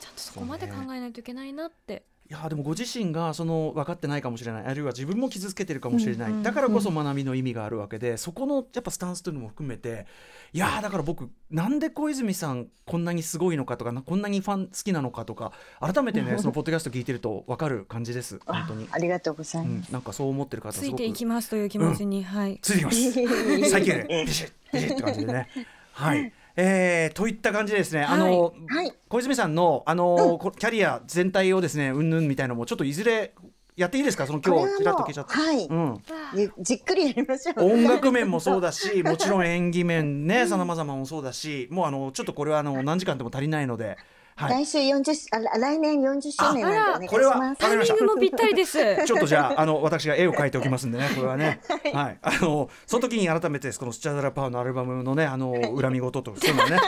[0.00, 4.64] ちゃんとそこまで考えないといけないなって、いやでもご自身がその分かってないかもしれない。
[4.64, 10.06] あるいは自分も傷つけてるかもしれない、うんうんだからこそ学びの意味があるわけでそこのやっぱスタンスというのも含めて
[10.52, 18.40] いやーだから僕なんで小泉さんこんなにすごいのかとかなこんなにファン好きなのかとか改めてねそのポッドキャスト聞いてると分かる感じです。
[18.44, 18.88] 本当に。
[18.90, 20.90] あ、ありがとうございうまん、なんかそう思ってる方すごく。
[20.90, 22.58] ついていきますという気持ちに、はい。
[22.60, 23.12] ついてきます。
[23.12, 23.20] す。
[23.70, 25.48] 最近ねビシッビシッって感じでね。
[25.92, 28.92] はいえー、といった感じでですね、あの、はい。
[29.08, 33.34] 小泉さんのあの、こキャリア全体をですねうんぬんみたいなのもちょっといずれ
[33.74, 34.26] やっていいですか？
[34.26, 35.64] その今日ちらっともう聞いちゃって、はい。
[35.64, 36.02] うん、
[36.34, 37.72] ゆじっくりやりましょう。
[37.72, 43.96] 音楽面もそうだし もちろん演技面ねさまざまもそうだしもうあのちょっとこれはあの何時間でも足りないので、
[44.34, 47.58] はい、来週40あら来年40周年なんでお願いしこれはます。
[47.58, 51.60] タイミングもぴったりです ちょっとじゃあ、 あの、私が絵を描いておきますんでね、これはね。
[51.92, 56.80] はい、あの、その時に改めて、このスチャダラパーのアルバムのね、あの、恨み事と、そういうのね。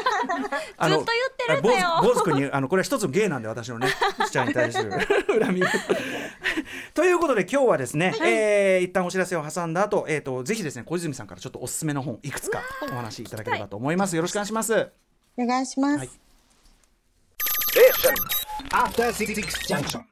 [0.78, 1.12] あ のずっと
[1.48, 3.88] 言ってるんだよボーズ君に、あの、これは一つの芸なんで、私のね、
[4.26, 4.90] スチャに対する
[5.40, 5.70] 恨み事。
[6.94, 14.16] ということで、今日はですね、えー一旦お知らせを挟んだ後、えっ、と、ぜひですね、小泉さんからちょっとおすすめの本、いくつかお話しいただければと思います。
[14.16, 14.88] よろしくお願いします。
[15.36, 15.98] お願いします。
[15.98, 16.23] はい
[17.74, 19.34] After Six
[19.66, 20.02] Junction.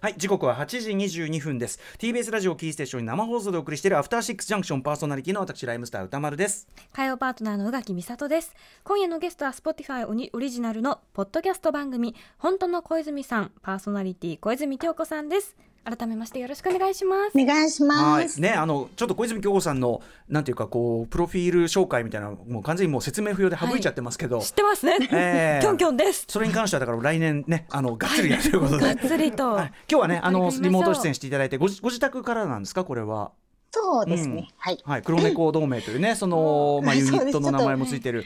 [0.00, 0.90] はい、時刻は8時
[1.22, 1.78] 22分です。
[1.98, 6.66] TBS ラジオキーステーションに生放送でお送りしているアフターシックスジャンクションパーソナリティの私、ライムスター歌丸です。
[6.92, 17.38] 火曜パートナーの宇垣美里です今夜のゲストは Spotify オニオリジナルのポッドキャスト番組本当の小泉さんパーソナリティ小泉京子さんです改めましてよろしくお願いします。
[17.38, 18.40] お願いします。
[18.40, 24.40] はい、ね、あの、ちょっと小泉京子さんの、なんていうか、こう、プロフィール紹介みたいな、もう完全にもう説明不要で省いちゃってますけど。
[24.40, 26.24] 知ってますね、えーキョンキョンです。
[26.28, 28.86] それに関しては、だから来年ね、あの、がっつりやるということで。
[28.86, 33.32] がっつりと、はい、今日はね、あの、リモート出演していただいて、ご自ご自宅からなんですか、これは。
[33.70, 34.34] そうですね。
[34.34, 34.46] うん。
[34.56, 34.78] はい。
[34.84, 38.24] はい、黒猫同盟というね、その、まあ、はいユニットの名前もついてる。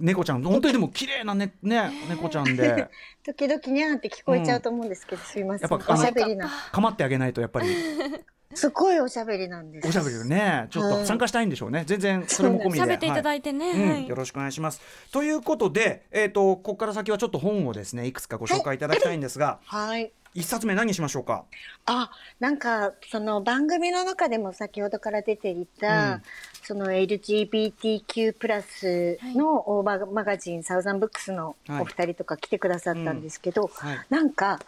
[0.00, 2.88] 猫ちゃん、本当にでも綺麗なね、ね、猫ちゃんで。
[3.24, 5.70] 時々にゃーって聞こえちゃうと思うんですけど、すいません。
[5.70, 6.50] やっぱおしゃべりな。
[6.72, 7.68] 構ってあげないと、やっぱり。
[8.58, 9.88] すごいおしゃべりなんです。
[9.88, 11.84] おしゃべりよね、ちょっとはい参加したいんでしょうね。
[11.86, 12.80] 全然、それも込みで。
[12.80, 14.80] 喋っていただいてね、よろしくお願いします。
[15.12, 20.12] ということで、えっ、と、ここから先はちょっと本をですね、いくつかご紹介いただきたいんですが、はい。
[20.34, 21.44] 一冊目何にしましょうか？
[21.86, 26.22] あ、なんか、その番組の中でも先ほどから出ていた、うん
[26.68, 33.98] その LGBTQ プラスのオーバーマガジン、サウザンブックスのお二人とか来てくださったんですけど、はい。
[34.10, 34.60] なんか、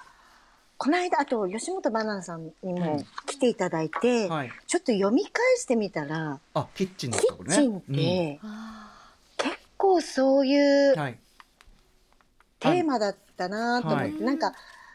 [0.82, 4.50] この間、あと吉本バナナさんにも来ていただいて、はい。
[4.66, 7.56] ちょっと読み返してみたら、あ、キッチンのキところね。
[7.56, 8.40] ッチンって、
[9.36, 11.18] 結構そういううんはい。
[12.60, 14.54] テーマだったなと思って、はいなんか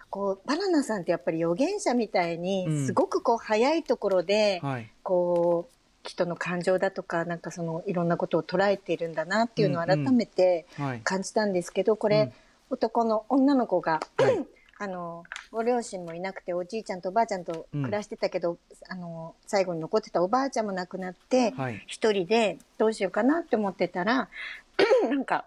[0.09, 4.89] こうバナナさんってやっぱり預言者みたいにうんすごくこう早いところで、はい。
[5.03, 5.75] こう
[6.07, 11.01] 人の感情だとかなんかそのいろんなことを捉えているんだなっていうのを改うんうんめてはい。
[11.03, 12.33] 感じたんですけどこれ、うん
[12.71, 14.43] 男の女の子が、はい
[14.77, 18.57] あのご両親もいなくておじいちゃんとおばあちゃんと暮らしてたけど、
[18.89, 21.83] あの最後に残ってたおばあちゃんも亡くなって、はい。
[21.87, 24.27] 一人でどうしようかなって思ってたら
[25.09, 25.45] なんか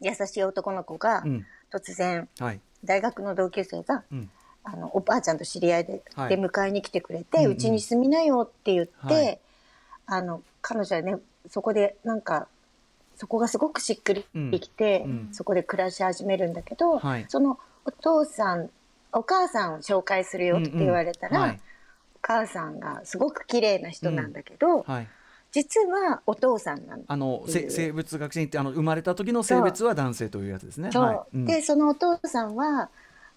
[0.00, 1.46] 優しい男の子がうん。
[1.72, 2.60] 突然はい。
[2.84, 4.30] 大学の同級生がうん。
[4.62, 9.38] あのおばあちゃんと知り合いで,、はいで迎えに来てくれうんてうんうちに住みなよって言って、はい
[10.10, 11.16] あの彼女はね
[11.50, 12.48] そこでなんか
[13.16, 14.24] そこがすごくしっくり
[14.60, 18.70] きて、うんうんそこで暮らし始めるんだけど、はいそのお父さん
[19.12, 21.60] お母さんを紹介するよって言われたら、うんうんはい。
[22.16, 25.08] お母さんがすごく綺麗な人なんだけど、はい。
[25.50, 30.90] 実はお父さんなんだあの、生物学者って、あの、生まれた時の性別は男性というやつですね。
[30.90, 31.38] はい。
[31.38, 31.46] ん。
[31.46, 32.90] でそのお父さんは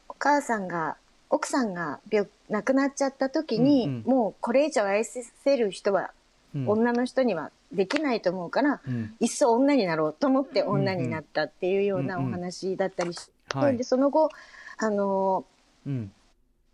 [0.10, 0.98] お母さんが
[1.30, 4.12] 奥さんが病亡くなっちゃった時に、うんうん。
[4.12, 6.12] もうこれ以上愛せる人は、
[6.54, 6.70] うん。
[6.70, 9.16] 女の人にはできないと思うから、うん。
[9.22, 12.32] いっそ女になろうと思って女になったっていうようなおうんうん。
[12.34, 13.84] 話だったりして、はいで。
[13.84, 14.30] その後
[14.78, 15.46] あの
[15.86, 16.12] うん。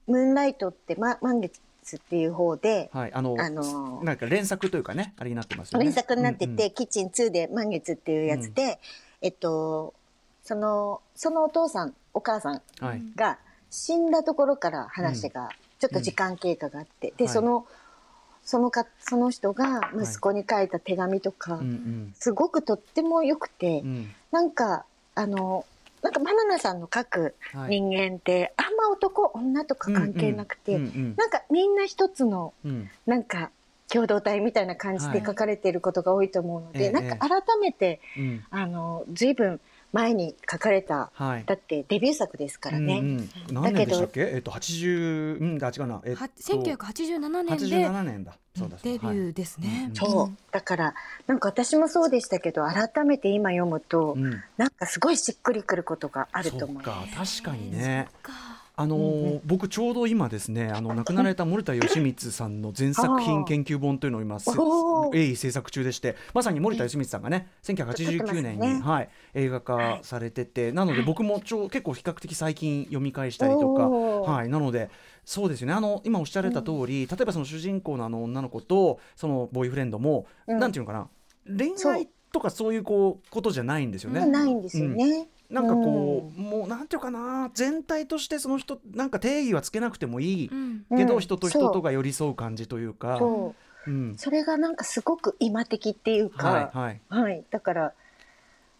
[0.08, 1.60] ムーンライトって、ま、満月
[1.98, 3.14] っていう方で、はい。
[3.14, 5.86] あの、あのなんか連作というかね、あれになってますよね。
[5.86, 8.80] 連作になってて、うんうんキッチン2で満月っていうやつで、
[9.22, 9.94] えっと
[10.44, 13.02] そのそのお父さんお母さんはい。
[13.16, 13.38] が
[13.70, 17.66] 死んだところから話がちょっと時間経過があって、で、はいその
[18.44, 22.14] そのかその人が息子に書いた手紙とか、うんうん。
[22.18, 24.10] すごくとっても良くて、うん。
[24.32, 24.86] なんか
[25.16, 25.66] あの
[26.02, 27.80] なんかバナナさんの書くはい。
[27.80, 33.52] 人間って、あんま男女とか関係なくて、うんうんなんかみんな一つのうんなんか
[33.90, 39.60] 共同体みたいな感じで書かれていることが多いと思うので、はいなんか改めてうんあの随分
[39.98, 41.44] 前に書かれたはい。
[41.48, 43.00] だってデビュー作ですからね。
[43.00, 44.22] うんうん、何年でしたっけ？
[44.22, 46.02] えっと八十うんあ違うな。
[46.06, 48.38] えっとは1987年八十で七年だ。
[48.56, 48.78] そうだ。
[48.84, 50.94] デビューですね、はいそうだから
[51.26, 54.44] なんか私もそうでしたけど改めて今読むと、うん。
[54.58, 57.42] なんかすごいしっくりくることがあると思いそっます。
[57.42, 58.08] か確かにね。
[58.80, 64.38] あのー僕ちょうど今ですねあの亡くなられた森田義満さんの全作品研究本というのを今
[65.12, 68.82] 鋭意制作中でしてまさに森田義満さんがね1989年に、ね。
[68.82, 74.90] はい、映画化されてて、なので僕もちょ結構比較的最近読み返したりとか、はい、なので
[75.26, 75.74] そうですよね。
[75.74, 80.60] あの今おっしゃられた通り、例えばその主人公のあの女の子とそのボーイフレンドも、うん。
[80.60, 81.10] なんていうのかな
[81.46, 84.26] 恋愛とかそういうこうことじゃないんですよね。
[84.26, 85.28] ないんですよね。
[85.50, 90.86] なんかこう、もうなんていうかな全体としてその人なんか定義はつけなくてもいい、うん。
[90.98, 91.20] けどうん。
[91.22, 93.56] 人と人とが寄り添う感じというか、そ
[93.88, 93.92] う。
[93.92, 93.94] う。
[93.94, 97.94] ん、それがなんかすごく今的っていうか、はいはい、はい、だから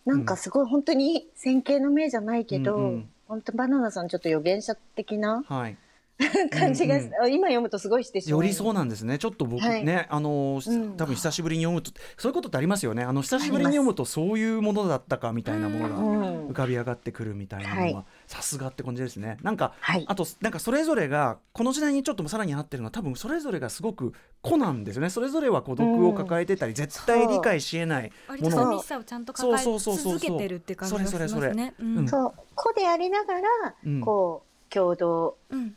[0.06, 3.10] なんかすごい本当に線形の目じゃないけど、うんうん。
[3.28, 5.78] 本当バナナさんちょっと予言者的なはい、
[6.52, 8.42] 感じが、うんあ 今読むとすごいしてしまう。
[8.42, 9.18] 寄りそうなんですね。
[9.18, 9.86] ちょっと僕はい。
[9.86, 10.98] ね、あのうん。
[10.98, 13.04] 多分久しぶりに読むとそういうことってありますよね。
[13.04, 19.38] あの久しぶりに読むとそういうものだったかみたいなものがうん浮かび上がってくるみたいなのはさすがって感じですね。
[19.44, 20.06] なんかはい。
[20.08, 25.10] あとなんかそれぞれがこの時代にちょっとさらになってるのは多分それぞれがすごく子なんですよね。
[25.10, 28.60] それぞれは孤独を抱えてたり、絶対理解しえない割ものを。
[28.60, 31.74] と寂しさをちゃんと抱えそうそうそうそう続けてるって感じがしますそれそれそれね。
[31.80, 31.84] う。
[31.84, 32.06] うん。
[32.06, 32.34] んそう。
[32.56, 33.42] 子でありながら、
[33.86, 34.02] うん。
[34.02, 35.76] こう共同うんうん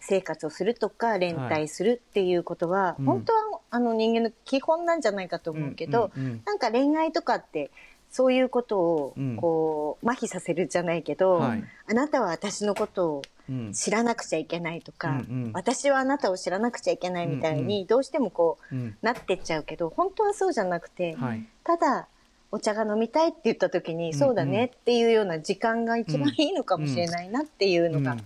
[0.00, 3.04] 生活をするとか連帯するっていうことは、うん。
[3.04, 3.38] 本当は
[3.70, 6.10] あの人間の基本なんじゃないかと思うけど、
[6.44, 7.70] なんか恋愛とかって
[8.10, 9.36] そういうことをうん。
[9.36, 11.64] こう、麻痺させるじゃないけど、はい。
[11.90, 13.72] あなたは私のことをうん。
[13.72, 21.44] 知らなくちゃいけないとか、私はあなたを知らなくちゃいけないみたいにどうしてもこううんなってっちゃうけど本当はそうじゃなくて、はい。
[21.64, 22.08] ただ
[22.50, 28.16] お茶が飲みたいって言った時に、うんそうだねっていうような時間が一番いいのかもしれないなっていうのが、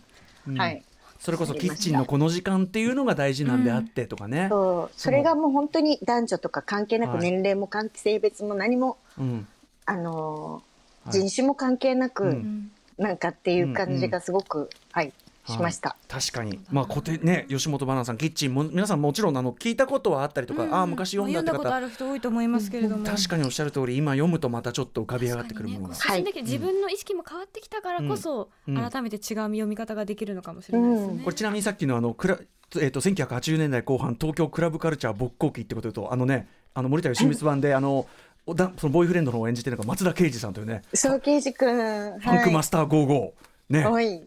[0.46, 0.56] うん。
[0.58, 0.82] はい。
[1.22, 4.48] それこそキッチンのこの時間っていうのが大事なんであってとかね。
[4.50, 5.00] そう。
[5.00, 7.20] それがもう本当に男女とか関係なくはい。
[7.20, 9.46] 年齢も関係性別も何も、うん。
[9.86, 11.20] あのーはい。
[11.20, 12.70] 人種も関係なく、うんうん。
[12.98, 15.12] なんかっていう感じがすごく、はい
[15.46, 15.96] しました。
[16.08, 20.74] 確かに、まあ、固定ね吉本ばなさんキッチンも皆さんもちろんあの聞いたことはあったりとか、うん。
[20.74, 21.56] ああ昔読んだって方。
[21.56, 23.04] 読んだことある人多いと思いますけれども。
[23.04, 26.24] 確かにおっしゃる通り今読むとまたちょっと浮かび上がってくるものが、ねこう進ん。
[26.24, 28.78] できて自分の意識も変わってきたからこそ、うん。
[28.78, 28.90] うん。
[28.90, 31.24] 改めて違う読み方ができるのかもしれないですね。
[31.24, 32.38] これちなみにさっきのあのクラ、
[32.76, 38.06] えー、と1980年代後半東京クラブカルチャー勃興期ってこととあのねあの森田義満版であの
[38.46, 43.32] おだそのボーイフレンドの方を演じてるのが松田圭司さんというね、そう刑事くん、ファンクマスター55ね、はい、
[43.70, 44.22] うんはい。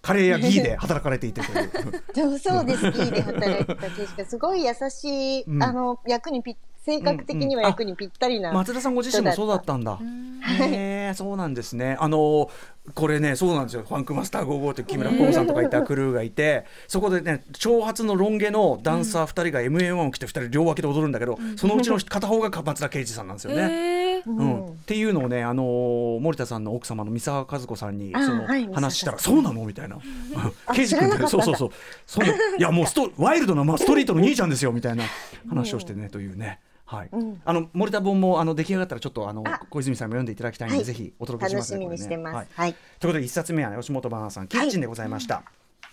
[0.00, 2.92] カレーやギーで働かれていてというそうです。
[2.92, 8.52] キーで働いてた刑事がすごい優しい、うんあの役にぴ性格的には役にぴったりな。
[8.52, 9.98] 松田さんご自身もそうだったんだ。
[10.42, 11.96] へえ、そうなんですね。
[12.00, 12.50] あの
[12.94, 13.84] これね、そうなんですよ。
[13.88, 23.62] ファンクマスター55って木村光さんとかいたクルーがいて、そこでね、長髪のロン毛のダンサー2人が MA1 を着て2人両脇で踊るんだけど、そのうちの片方が松田圭司さんなんですよね。
[23.62, 29.98] えーうんっていうのをね、あのー森田さんの奥様の三沢和子さんにあそのはい話したら、そうなのみたいな。
[30.74, 31.70] 圭司君ってそうそうそう。
[32.06, 35.04] そういやもうストワイルドなまあストリートの兄ちゃんですよみたいな
[35.48, 36.58] 話をしてねというね。
[36.96, 37.08] はい。
[37.12, 41.78] うんあの森田本もあの出来上がったらちょっとあのあ小泉さんも読んでいただきたいので、はいぜひお届けし楽ますね。
[41.78, 42.32] しみにしてます。
[42.32, 42.48] ねはい。
[42.54, 42.72] はい。
[42.72, 45.42] ということで一冊目はね吉本ばなさんキッチンでございました。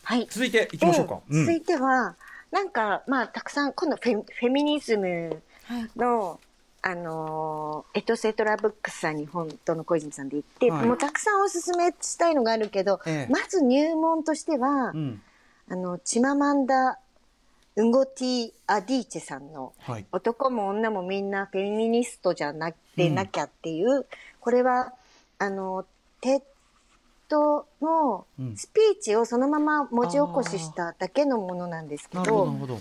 [0.03, 0.27] はい。
[0.29, 1.19] 続いていきましょうか。
[1.29, 2.15] で続いては、
[2.51, 6.39] なんか、まあ、たくさん、今度フェ、フェミニズムはいの、
[6.81, 15.21] あのーエトセトラブックスさんに本当の小泉さんで行って、はいもうたくさんおすすめしたいのがあるけど、ええまず入門としては、うん。
[15.69, 20.05] あの、チママンダ・ンゴズィ・アディーチェさんの、はい。
[20.11, 24.05] 男も女もみんなフェミニストじゃなくてなきゃっていう、
[24.39, 24.93] これは、
[25.37, 25.85] あの、
[26.21, 32.79] TED のうんスピーチをそのまま文字起こししただけのものなんですけどど、なるほど。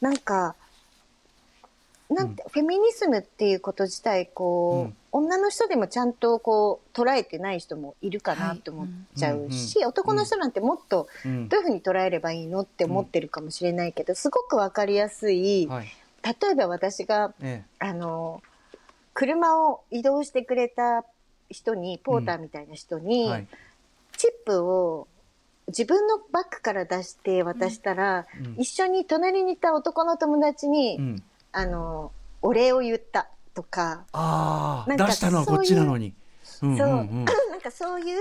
[0.00, 0.54] なんか、
[2.08, 15.86] なんて、フェミニズムっていうこと自体、こう、女の人でもちゃんとこう、捉えてない人もいるかなと思っちゃうし、男の人なんてもっとうんどういうふうに捉えればいいのって思ってるかもしれないけど、すごくわかりやすい、はい。
[16.22, 18.42] 例えば私が、えあの、
[19.14, 21.04] 車を移動してくれた
[21.50, 23.00] 人に、ポーターみたいな人え。
[23.00, 23.46] に、はい。
[24.16, 25.08] チップを
[25.68, 31.22] 自分のバッグから出して渡したら、うん一緒に隣にいた男の友達に、うん。
[31.56, 36.08] あの、お礼を言ったとか、ああなんか出したのはこっちなのに。
[36.62, 37.24] うんそう、うんうん。
[37.50, 38.20] なんかそういう、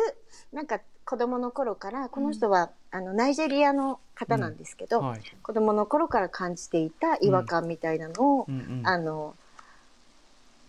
[0.54, 5.22] なんか子供の頃から、この人は、あの、ナイジェリアの方なんですけど、はい。
[5.44, 9.36] 子供の頃から感じていた違和感みたいなのを、うんうんあの、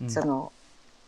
[0.02, 0.50] うんその、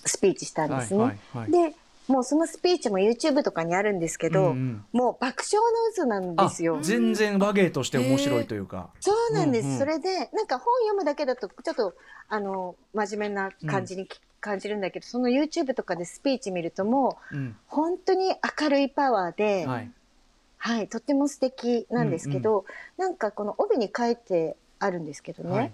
[0.07, 1.01] スピーチしたんですね。
[1.01, 1.77] はいはいはいで、
[2.09, 5.61] もうそのスピーチも YouTube とかにあるんですけど、うんうんもう爆笑
[5.97, 6.83] の渦なんですよあ。
[6.83, 8.89] 全然和芸として面白いというか。
[9.01, 9.67] そうなんです。
[9.67, 11.95] うんうんそれで、なんか本読むだけだと、ちょっと、
[12.29, 17.57] あの、真面目な感じにき、感じるんだけど、その YouTube とかでスピーチ見るともう、うん。
[17.67, 19.91] 本当に明るいパワーで、はい。
[20.57, 22.65] はい、とっても素敵なんですけど、
[22.97, 25.73] なんかこの帯に書いてあるんですけどね、はい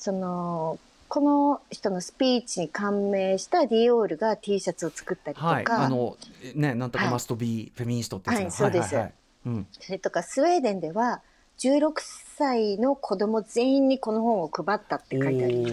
[0.00, 0.78] その
[1.10, 6.16] この人のスピーチに感銘したディオールが T シャツを作ったりとか、はい、あの
[6.54, 7.12] ねなんとかはい。
[7.14, 8.42] マストビーフェミニストってやつが。
[8.44, 9.12] はいそうですはいはいはい。
[9.46, 9.66] うん。
[9.72, 11.20] それとかスウェーデンでは
[11.58, 11.94] 16
[12.36, 15.68] 歳の子供全員にこの本を配ったって書いてありま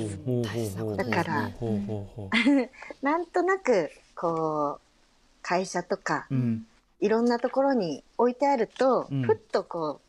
[0.56, 0.98] す。
[0.98, 1.52] だから
[3.04, 4.82] なんとなくこう
[5.44, 6.66] 会社とかうん。
[7.00, 9.22] いろんなところに置いてあると、うん。
[9.22, 10.02] ふっとこ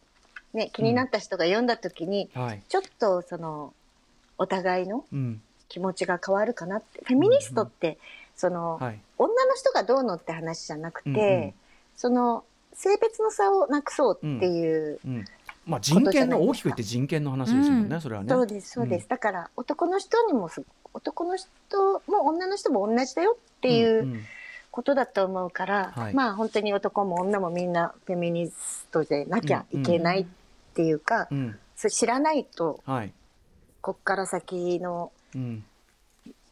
[0.55, 2.63] うね気になった人が読んだ時に、はい。
[2.67, 3.75] ちょっとその
[4.39, 5.43] お互いのうん。
[5.69, 7.05] 気持ちが変わるかなって。
[7.05, 7.99] フェミニストって、
[8.37, 8.99] その、はい。
[9.19, 11.55] 女の人がどうのって話じゃなくて、うんうん。
[11.97, 15.25] その性別の差をなくそうっていう、うん。
[15.67, 18.29] まあ人権の大きく言って人権の話ですもんね、うんそれはね。
[18.31, 21.49] そうですそうです、だから男の人にもす男の人
[22.07, 24.21] も女の人も同じだよっていううんうん。
[24.71, 30.27] ことだと思うから、はいまあ本当に男も女もみんなフェミニストでなきゃいけないっ
[30.75, 33.13] ていうか、うんそれ知らないとはい
[33.81, 35.65] こっから先のうん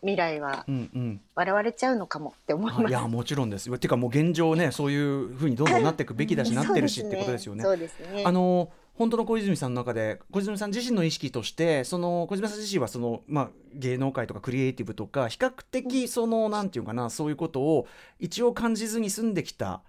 [0.00, 2.86] 未来はうんうん笑われちゃうのかもって思います。
[2.86, 7.64] あいやもちろんですよてかもう現状ねそういうふうにどんどんなっていくべきだしなってるしってことですよね。
[7.64, 8.22] そうですね。
[8.24, 17.86] あの本当の小泉さんの中で小泉さん自身の意識としてその小泉さん自身はその、まあ、芸能界とかクリエイティブとか比較的そのなんていうかなそういうことを
[18.20, 19.82] 一応感じずに住んできた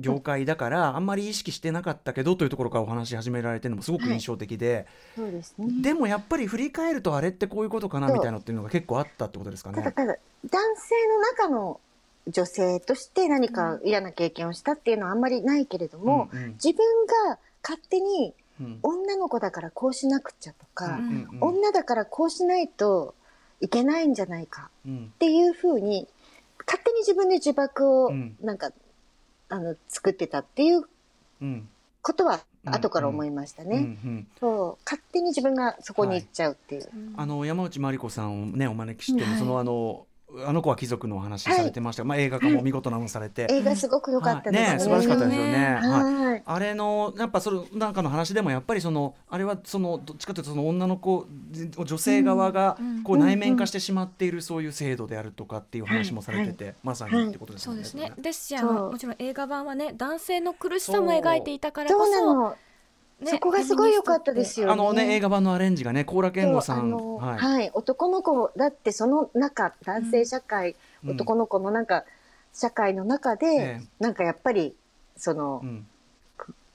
[0.00, 5.82] 業界だからあんまり意識してなかったけどというところからお話し始められてるのもすごく印象的で、そうですね。
[5.82, 9.76] でもやっぱり振り返るとあれってこういうことかなみたいなのっていうのが結構あったってことですかね。
[9.76, 10.16] ただただ
[10.50, 11.80] 男性の中の
[12.26, 16.52] 女性として何か嫌な経験をしたっていうのはあんまりないけれども、うんうん。
[16.52, 18.78] 自分が勝手にうん。
[18.82, 23.14] 女の子だからこうしなくちゃとか、うんうん女だからこうしないと
[23.60, 25.12] いけないんじゃないかうん。
[25.14, 26.08] っていうふうに
[26.66, 28.36] 勝手に自分で呪縛をうん。
[28.42, 28.70] なんか、
[29.54, 30.84] あの作ってたっていう
[31.40, 31.68] うん。
[32.02, 33.96] ことはうん後から思いましたね。
[34.40, 34.84] そう。
[34.84, 36.88] 勝手に自分がそこに行っちゃうっていう。
[37.16, 39.38] あの山内まりこさんをねお招きして、はい。
[39.38, 40.06] そのあの
[40.46, 42.02] あの子は貴族のお話されてました。
[42.02, 44.66] が、まあ映画化も見事なのされて、映画すごく良かったですね。
[44.66, 44.76] はい。
[44.76, 45.78] ね素晴らしかったですよね。
[45.82, 46.14] はい。
[46.14, 46.42] はい。
[46.44, 51.26] あれのやっぱそのなんかの話でもやっぱりそのあれはそのどっちかというとその女の子
[51.84, 57.84] 女性側がこう内面化してしまっているそういう制度であるとかっていう話もされてて、まさにってことですよね。
[57.84, 58.22] そうですね。
[58.22, 62.56] ですし、あのもちろん映画版はね、男性の苦しさも描いていたからこそ
[63.30, 64.72] そ、こがすごい良かったですよね。
[64.72, 66.90] あのね映画版のアレンジがね高良健吾さん。
[66.92, 71.10] はい、はい、男の子だってその中男性社会、うん。
[71.12, 72.04] 男の子のなんか
[72.52, 73.86] 社会の中で、ええ。
[73.98, 74.74] なんかやっぱり
[75.16, 75.86] そのう、ん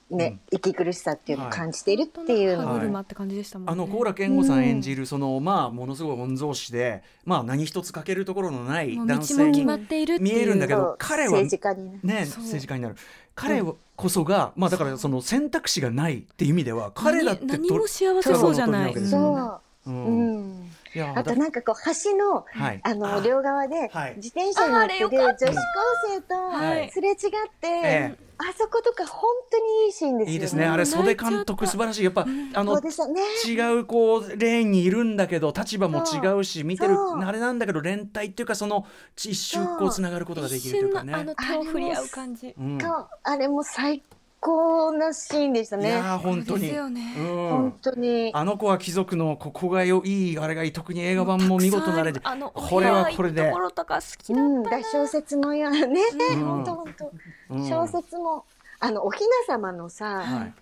[0.09, 1.57] ね、息苦しさっていうのをはい。
[1.57, 2.79] 感じているっていうの歯はい。
[2.81, 3.73] 車って感じでしたもんね。
[3.73, 10.33] あの高良健吾さん演じるその、まあものすごい御曹司でまあ何一つ欠けるところのない男性に決まっているっていう。
[10.35, 12.95] 見えるんだけど彼は政治家にね政治家になる。
[13.35, 18.93] 彼こそがまあだからその選択肢がないっていう意味では彼だって何何も幸せそうじゃない。
[18.93, 19.61] そうそ
[19.93, 20.71] う、ん。
[21.15, 22.79] あとなんかこう橋のはい。
[22.83, 24.15] あの両側ではい。
[24.17, 25.53] 自転車に乗ってる女子高
[26.07, 26.89] 生とはい。
[26.91, 28.29] すれ違って、ええ。
[28.41, 30.33] あそことか本当にいいシーンですよね。
[30.33, 30.65] いいですね。
[30.65, 32.05] あれ袖監督素晴らしい。
[32.05, 32.25] やっぱあ
[32.55, 32.79] その。
[32.79, 41.13] 違うこうレーンにいるんだけど立場も違うし見てるあれなんだけど連帯っていうかその一瞬こうつながることができ一るというかね。
[41.13, 42.55] 瞬のあの手を振り合う感じ。
[43.23, 44.01] あれも最
[44.41, 45.89] 高なシーンでしたね。
[45.89, 47.15] いやー本当でにね。
[47.17, 47.25] うん。
[47.25, 48.31] 本当に。
[48.33, 53.45] あの子は貴族のここがよいいあれがいい特に映画版も見事なあれであのこれはこれで。
[53.45, 54.77] ところとか好きだうん、ったな。
[54.77, 56.01] 大小説のようなね、
[56.33, 56.45] うん。
[56.45, 57.11] 本当本当。
[57.49, 57.67] うん。
[57.67, 58.45] 小説も
[58.79, 60.53] あのお雛様のさ、はい。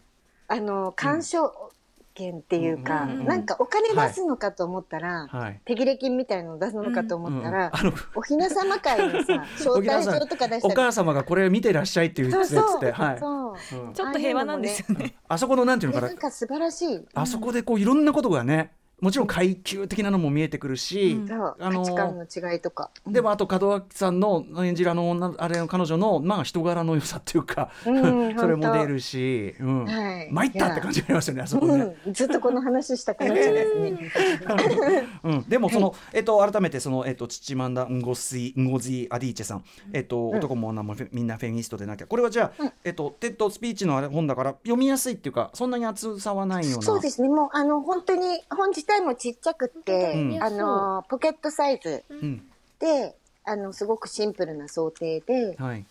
[0.50, 1.72] あの鑑賞
[2.18, 5.60] 券っていうか、うんうんうんなんかお金出すのかと思ったら、はい。
[5.66, 12.82] 手切れ金みたいのを出すのかと思ったら、あのお雛様会のさ 招待状とか出したらお母様がこれ見てらっしゃいっていうやつそうそう。
[12.82, 13.20] ではい。
[13.20, 15.16] そううんちょっと平和なんですよね。
[15.28, 16.08] あそこのなんていうのかな。
[16.08, 21.32] えなんか素晴らしい、あそこでこういろんなことがねもちろん階級的なのも見えてくるし、うん。
[21.32, 29.86] あの価値観の違いとか、でもあと門脇さんの演じるあの女あれの彼女のまあ人柄の良さっていうか、うん それも出るし、うん。
[29.86, 30.30] はい。
[30.32, 31.96] 参ったって感じになりますよねあそこね。
[32.08, 35.08] うん、ずっとこの話したくなっちゃいますね。
[35.24, 42.08] うん、でもその、えっと改めてそのえっとチマンダンゴスインゴズイアディーチェさん、えっと男も女もみんなフェミニストでなきゃ。
[42.08, 42.72] これはじゃあ、うん。
[42.84, 46.82] えっと TED スピーチのあれ本だから読みやすいっていうかそんなに厚さはないような。
[46.82, 47.30] そうですね。
[47.30, 50.44] もうあの本当に本自体もちっちゃくって、うん。
[50.44, 52.04] あのポケットサイズ。
[52.10, 52.42] うん、
[52.80, 55.86] で、あのすごくシンプルな装丁で、はい。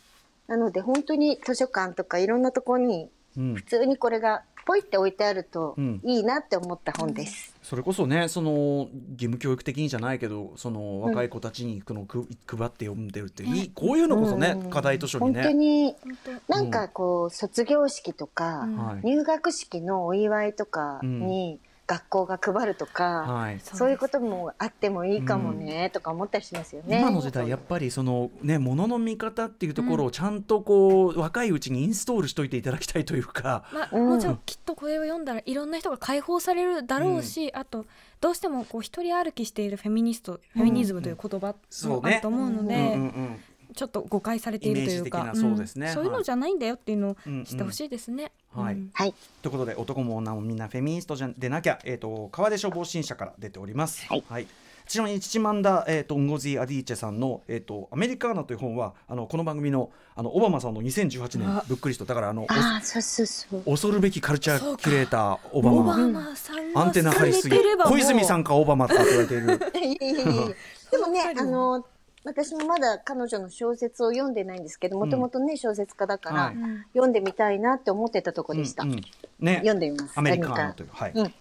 [0.49, 3.55] なので本当に図書館とかいろんなところにうん。
[3.55, 6.01] 普通にこれがポイって置いてあるとうん。
[6.03, 7.55] いいなって思った本です。
[7.62, 14.70] それこそねその義務教育的にじゃないけどその若い子たちにこのく配って読んでるっていい、こういうのこそね、うん。
[14.70, 18.68] 課題図書に本ね当に本なんかこう卒業式とか、
[19.03, 23.61] 入学式のお祝いとかに学校が配るとか、はい。
[23.61, 26.99] そういうこともあってもいいかもねとか思ったりしますよね。
[27.01, 37.87] 今の時代やっぱりそのねものの見方っていうところをちゃんとこう、若いうちにインストールしといていただきたいというか、まあ、うんもちろんきっとこれを読んだらいろんな人が解放されるだろうし、あと
[38.20, 42.01] どうしてもこう一人歩きしているフェミニスト、フェミニズムという言葉そうね。
[42.01, 43.41] もあると思うので、うんうんうん
[43.77, 45.91] ちょっと誤解されているというかそうですね。
[45.91, 47.45] んそういうのじゃないんだよっていうのをうんうん。
[47.45, 48.33] 知ってほしいですね。
[48.53, 48.74] はい。
[48.74, 48.91] うん。
[48.93, 54.07] はい、ということで男も女もみんなフェミニストじゃでなきゃ、えー、と川出消防新社から出ております。
[54.09, 54.47] はい。
[54.87, 61.64] ちなみにチチマンダ、えー、とンゴジー・アディーチェさんの、えーと「アメリカーナ」という本はあのこの番組のあのオバマさんの2018年あ。
[61.66, 63.62] ブックリストだからあのああそうそうそう。
[63.66, 67.57] お恐るべきカルチャーキュレーターオバオマバマさんがアンテナ張りすぎ。
[67.85, 69.59] 小泉さんかオバマかと言われている。
[70.91, 71.85] でもねあの
[72.27, 76.53] 私もまだ彼女の小説を読んでないんですけどもともとね小説家だから、
[76.93, 78.83] 読んでみたいなって思ってたとこでした。
[78.83, 79.01] うんうん。
[79.39, 79.59] ね。
[79.59, 80.18] 読んでみます。
[80.18, 81.35] アメリカーというはい、うん。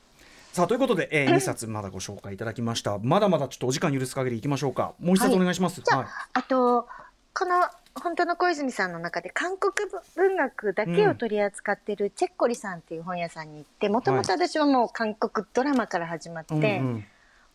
[0.54, 3.00] さあということで、えー、2冊まだご紹介いただきました。
[3.00, 4.94] まだまだちょっとお時間許す限りいきましょうか。
[5.00, 6.08] もう一冊はいお願いします、じゃあはい。
[6.34, 6.88] あと
[7.34, 7.64] この
[7.96, 9.74] 本当の小泉さんの中で韓国
[10.16, 16.82] 文学だけを取り扱ってるチェッコリさんっていう本屋さんに行ってもともと私はもう韓国ドラマから始まって、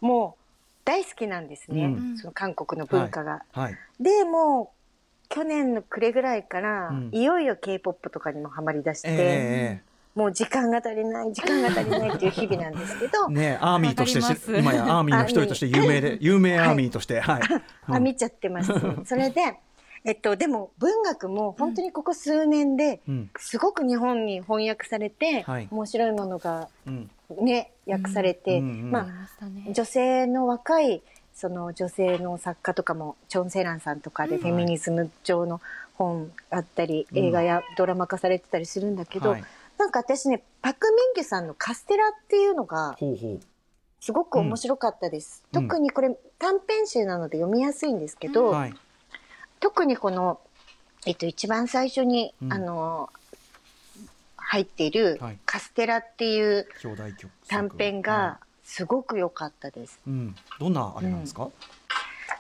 [0.01, 0.39] もう
[0.85, 2.18] 大好きなんですね、うん。
[2.18, 3.43] その韓国の文化が。
[3.53, 3.76] はい。
[4.01, 7.11] でもう去年の暮れぐらいから、うん。
[7.12, 9.83] いよいよ k p o p とかにもハマりだして、え
[10.14, 17.41] もう時間が足りない時間が足りないっていう日々なんですけど え、ねアーミーとして今やアーミーの一人として有名で有名アーミーとしてはい、
[17.89, 18.72] う んあ見ちゃってます。
[19.07, 19.57] それで、
[20.05, 23.30] えっと、でも文学も本当にここ数年でうん。
[23.38, 25.68] すごく日本に翻訳されて、はい。
[25.70, 27.11] 面白いものがうん。
[27.42, 31.03] ね訳されて、うんうんうんまあ女性の若い
[31.34, 35.61] その女性の作家とかもチョン・セランさんとかでフェミニズム上の
[35.94, 37.18] 本あったり、うん。
[37.18, 39.44] 映画やドラマ化されてたりするんだけど、はい。
[39.78, 42.96] なんか私ねパク・ミンギュさんのカステラっていうのが
[44.01, 45.44] すごく面白かったです。
[45.53, 45.68] うん。
[45.68, 48.74] 特にこれ短編集なので読みやすいんですけど、はい
[49.61, 50.40] 特にこの、
[51.06, 52.52] えっと、一番最初に、うん。
[52.52, 53.11] あの
[54.50, 56.66] 入っているはい「カステラ」っていう
[57.46, 60.00] 短編はがすごく良かったです。
[60.04, 60.36] いうん。
[60.58, 61.48] どんなあれなんですか、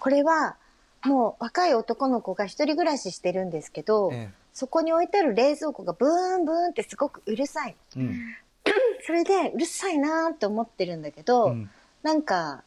[0.00, 0.56] これは
[1.04, 7.76] もう若い男の子が一人暮らししてるんですけど、えそこに置いてある冷蔵庫がブーンブーンってすごくうるさい。
[7.96, 8.34] えうん。
[9.06, 11.70] それでうるさいなーって思ってるんだけど、うん。
[12.02, 12.64] なんか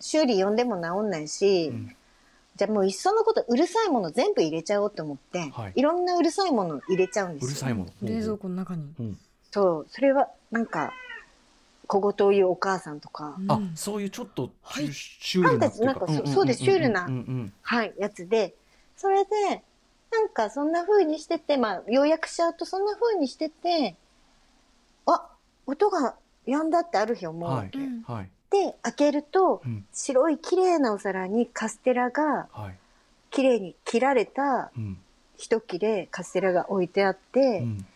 [0.00, 1.96] 修理呼んでも治んないし、うん
[2.60, 5.72] じゃあもういっそのことうるさいもの全部入れちゃおうと思って、はい。
[5.76, 7.48] い、ろんなうるさいもの入れちゃうんですよ。
[7.48, 7.92] うるさいもの。
[8.02, 8.92] 冷蔵庫の中に。
[9.00, 9.18] うん。
[9.50, 10.92] そう、それはなんか
[11.86, 13.50] 小言を言うお母さんとか、うん。
[13.50, 14.92] あそういうちょっとシュ,、はい。
[14.92, 17.10] シュールななんかそそうですシュールな
[17.62, 18.54] はい、やつで、
[18.94, 19.30] それで、
[20.12, 23.96] なんかそんな風にしてて、まあ、要約しちゃうとそんな風にしてて、
[25.06, 25.26] あ、
[25.64, 26.14] 音が
[26.46, 27.78] 止んだってある日思うわけ。
[27.78, 27.86] はい。
[27.86, 29.86] うんはいで、開けると、うん。
[29.92, 32.74] 白い綺麗なお皿にカステラが、はい。
[33.30, 34.98] 綺麗に切られたうん。
[35.36, 37.86] 一切れカステラが置いてあって、うん。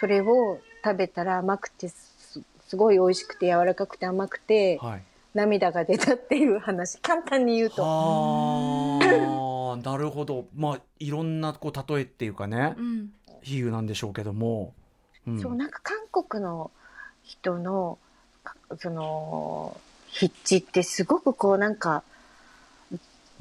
[0.00, 5.02] それを食べたら甘くてす、すごい美味しくて柔らかくて甘くて、はい。
[5.34, 7.00] 涙が出たっていう話。
[7.00, 7.82] 簡単に言うと。
[7.82, 9.76] はあ。
[9.82, 10.46] なるほど。
[10.54, 13.12] まあいろんなこう例えっていうかねうん。
[13.42, 14.74] 比喩なんでしょうけども、
[15.26, 15.40] うん。
[15.40, 16.70] そう、なんか韓国の
[17.22, 18.11] 人の、か
[18.78, 19.76] その、
[20.12, 22.02] 筆致ってすごくこうなんか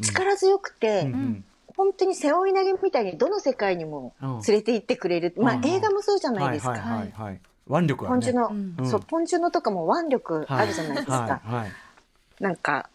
[0.01, 1.43] 力強くて、うんうん。
[1.77, 4.29] 本当に背負い投げみたいにどの世界にもうん。
[4.47, 5.33] 連れて行ってくれる。
[5.37, 6.71] まあうん映画もそうじゃないですか。
[6.71, 7.11] はいはいはい。
[7.11, 7.39] はい。
[7.67, 8.25] 腕力あるね。
[8.25, 8.75] ポンジュの、うん。
[8.77, 11.13] うんそう、ポンジュのとかも腕力あるじゃないですか。
[11.13, 11.55] はい。
[11.55, 11.71] はい。
[12.39, 12.89] なんか、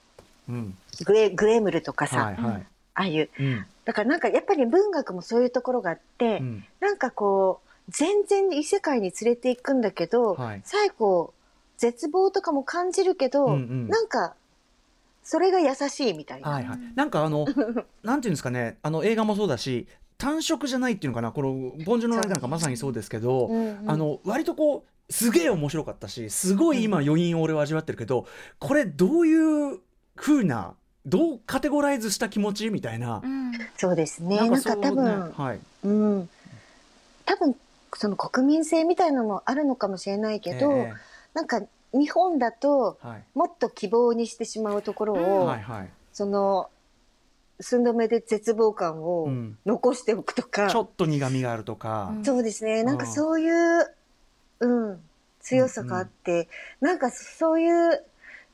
[0.49, 0.77] うん。
[1.05, 2.67] グエ、グエムルとかさ、はいはい。
[2.95, 3.29] ああいう。
[3.39, 3.67] うん。
[3.85, 6.65] だからなんかやっぱり文学もそういうところがあって、うん。
[6.81, 10.63] なんかこう、全然異世界に連れていくんだけど、はい。
[10.65, 11.33] 最後、
[11.79, 13.89] 絶望とかも感じるけど、うんうん。
[13.89, 14.35] なんか、
[15.23, 16.51] それが優しいみたいな。
[16.51, 17.47] はいはい、なんかあの
[18.05, 18.79] なんていうんですかね。
[18.83, 21.33] あの映画もそうだし単色じゃないっていうのかな。
[21.33, 23.91] この「ボンジュのライダー」なんかまさにそうですけど、うんうん。
[23.91, 28.27] あの割とこうすげえ面白かったしすごい今余韻を俺は味わってるけど
[28.61, 29.81] これどういう
[30.15, 30.75] 風な
[31.07, 33.27] どうカテゴライズした気持ちみたいなう。
[33.27, 33.53] ん。
[33.77, 34.37] そうですね。
[34.37, 35.61] なんか多分、ねはい。
[35.85, 36.29] うん。
[37.25, 37.57] 多分、
[37.95, 40.93] その国民性みたいなのもあるのかもしれないけど、え
[41.37, 41.61] なんか
[41.93, 42.99] 日本だと、
[43.35, 45.21] もっと希望にしてしまうところうん。
[45.21, 45.91] を、はいはい。
[46.13, 46.71] その、
[47.61, 49.59] 寸止めで絶望感をうん。
[49.67, 52.25] 残しておくとか、ちょっと苦みがあるとか、うん。
[52.25, 52.85] そうですね。
[52.85, 53.81] なんかうんそういう、
[54.61, 55.01] う
[55.41, 56.49] 強さがあって、
[56.81, 58.03] なんかそういう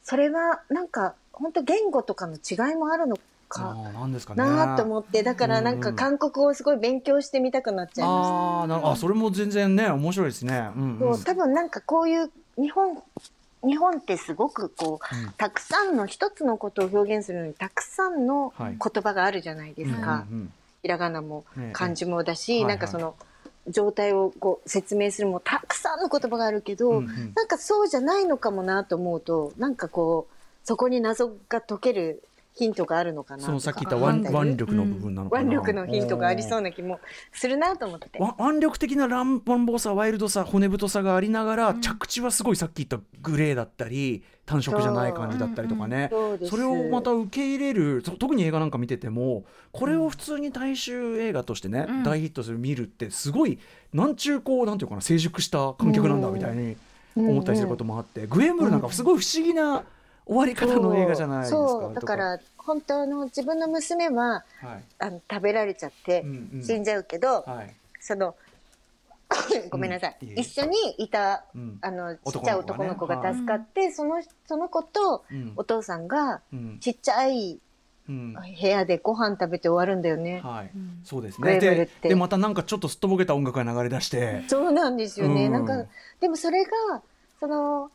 [0.03, 3.17] それはなんか本当言語とかの違いもあるの
[3.49, 4.43] かなんですかね。
[4.43, 5.95] なと思ってだからなんかうん。
[5.95, 8.35] うん韓国語をすごい勉強してみたくなっちゃいました。
[8.35, 10.71] あーなるあそれも全然ね面白いですね。
[10.77, 11.15] うんうん。
[11.17, 13.03] そう多分なんかこういう日本
[13.65, 15.33] 日本ってすごくこう、うん。
[15.33, 18.77] たくさんの一つのことを表現するのにたくさんのはい。
[18.79, 23.15] 言葉があるじゃないですか、うんうんひらがなもええ漢字もだし、なんかその
[23.69, 27.33] 状態をこう説明するもたくさんの言葉があるけど、うんうん。
[27.37, 30.35] なんかそうじゃないのかもなと思うとなんかこう
[30.65, 32.25] そこに謎が解ける
[32.55, 35.43] ヒントがあるのかなそのさっき言った腕腕力の部分なのかな。
[35.43, 37.01] 腕力のヒントがありそうな気も
[37.33, 38.19] するなと思って。
[38.19, 46.51] わ腕力的な乱暴さワイルドさ骨太さがありながら、着地はすごいさっき言ったグレーだったり単色じゃない感じだったりとかね、そうです。
[46.51, 52.03] それをまた受け入れると特に映画なんか見ててもこれを普通に大衆映画としてね、うん。
[52.03, 53.59] 大ヒットする見るってすごい
[53.93, 56.77] なんちゅうこうなんていうかな成熟した観客なんだみたいに
[57.17, 59.85] 思ったりすることもあって、グエンブルなんかすごい不思議な
[60.27, 61.57] 終わり方の映画じゃないですか。
[61.57, 61.95] そう。
[61.95, 64.85] だから本当の自分の娘ははい。
[64.99, 66.63] あの食べられちゃってうんうん。
[66.63, 67.75] 死んじゃうけど、はい。
[68.01, 68.35] その
[69.71, 70.39] ごめんなさい、うん。
[70.39, 71.79] 一緒にいたうん。
[71.81, 75.53] あのちっ男ちゃい男の子が助かって、そのその子とうん。
[75.57, 76.79] お父さんがうん。
[76.81, 77.59] ちっちゃい
[78.09, 78.35] うん。
[78.35, 80.41] 部屋でご飯食べて終わるんだよね。
[80.43, 80.71] はい。
[80.75, 81.01] うん。
[81.05, 82.09] そうですグレねでーブルって。
[82.11, 84.45] でまたなんかちょっとすっとぼけた音楽が流れ出して。
[84.49, 85.47] そうなんですよね。
[85.47, 85.53] うん。
[85.53, 85.85] なんか
[86.21, 87.03] でもそれが
[87.41, 87.91] その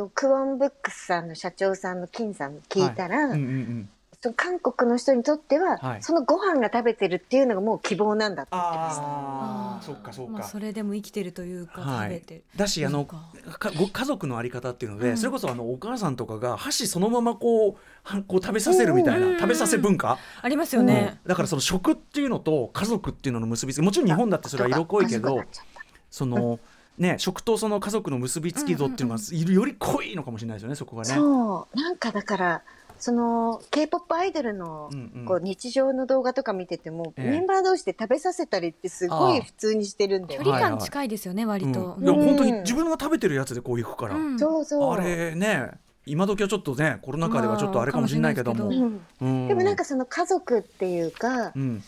[0.00, 3.88] とクオンブックスさんの社長さんの金さんに聞いたら、うんうんうん。
[4.22, 6.02] その韓国の人にとっては、はい。
[6.02, 9.02] そのご飯が食べてるっていうのがもう希望なんだって言ってました。
[9.02, 12.08] ああそっかそっか、まあ、それでも生きてるというか、はい。
[12.08, 15.16] 食べてる、だしあのご家族のあり方っていうので、うん。
[15.18, 25.80] それこそあのお母さんとかが箸そのままこうは こう食べさせるみたいな、うん食べさせ文化、ありますよね、だからその食っていうのと家族っていうのの結びつきもちろん日本だってそれは色濃いけどあそうかなっちゃった。
[26.10, 26.58] その
[27.00, 31.08] ね食とその家族の結びつき度っていうのがいるより濃いのかもしれないですよねそこがね。
[31.08, 31.76] そう。
[31.76, 32.62] なんかだから
[32.98, 35.24] その K-POP アイドルのうんうん。
[35.24, 37.30] こう日常の動画とか見てても、ええ。
[37.30, 40.56] メンバー同士で食べさせたりってすごい普通にしてるんだよ距ね。
[40.58, 42.06] 離感近いですよね、割と、うん。
[42.06, 44.38] いん本当に自分が食べてるやつでこういくから、うん。
[44.38, 44.92] そうそう。
[44.92, 45.70] あれね
[46.04, 51.82] 今時はちょっとねコロナ禍ではちょっとあれかもしれないけども、まあでもなんかその家族っていうか、うん。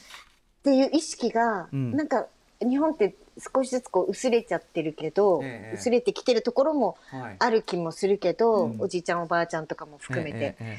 [0.61, 1.93] っていう意識が、うん。
[1.97, 2.27] なんか
[2.65, 7.37] 日本って少しずつこう薄れちゃってるけど、ええ薄れてきてるところもはい。
[7.39, 8.81] ある気もするけど、うん。
[8.81, 10.79] おじいちゃんおばあちゃんとかも含めて、ええ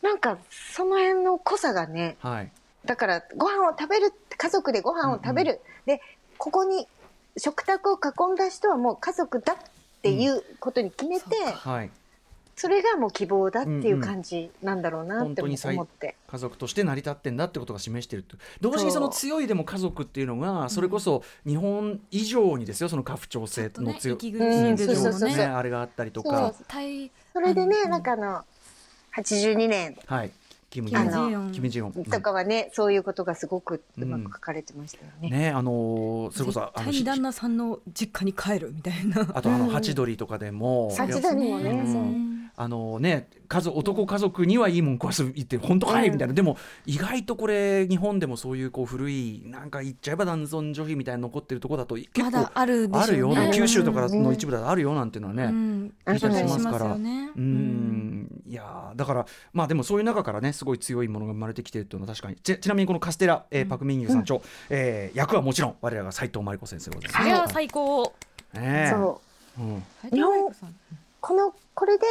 [0.00, 2.50] なんかその辺の濃さがねえはい。
[2.84, 6.00] だからご飯を食べる家族でご飯を食べる、で
[6.36, 6.86] ここに
[7.36, 9.56] 食卓を囲んだ人はもう家族だっ
[10.02, 11.90] ていうことに決めて、はい
[12.58, 16.16] それがもう希望だっていう感じなんだろうなって本当に最思って。
[16.26, 25.44] 家族として成り立ってんだってことが示してると同時にその強いでも家族っていうのがそれこそ日本以上にですよその家父長制の強い、ねね。
[25.44, 26.32] あれがあったりとそう。
[26.32, 28.44] か対それでね、うんなんかあの
[29.16, 29.96] 82年。
[30.06, 30.32] はい
[30.70, 31.52] キム・ジヨン。
[31.52, 32.04] キム・ジヨン、うん。
[32.04, 35.30] とかはね、そういうことがすごくうまく書かれてましたよね。
[35.30, 39.22] ねあのーそれこそ絶あの対に旦那さんの実家に帰るみたいな。
[39.34, 53.50] あとあのうんハチドリとかでも、ハチドリもねあのね家族男家族にはいいもん食わす言って本当かいみたいな、でも意外とこれ日本でもそういうこう古いなんか言っちゃえば男尊女卑みたいな残ってるとこだと結構あるようん。
[53.52, 55.94] 九州とかの一部だとあるよなんていうのはね、うん。
[56.06, 56.86] 聞いたりしますしから。
[56.90, 58.42] よねうん。
[58.46, 62.36] いやーだからまあでもそういう中からねすごい強いものが生まれてきてるっていうのは確かに。
[62.36, 67.22] ちちなみにこのカステラ、えーパク・ミンギュさん長、えー役はもちろん我らが斉藤真理子先生でございます。
[67.24, 68.12] それは最高。
[68.52, 68.90] ねえ。
[68.92, 69.20] そ
[69.58, 69.62] う。
[69.62, 69.82] うん。
[70.10, 70.52] 日本
[71.20, 72.04] この、これで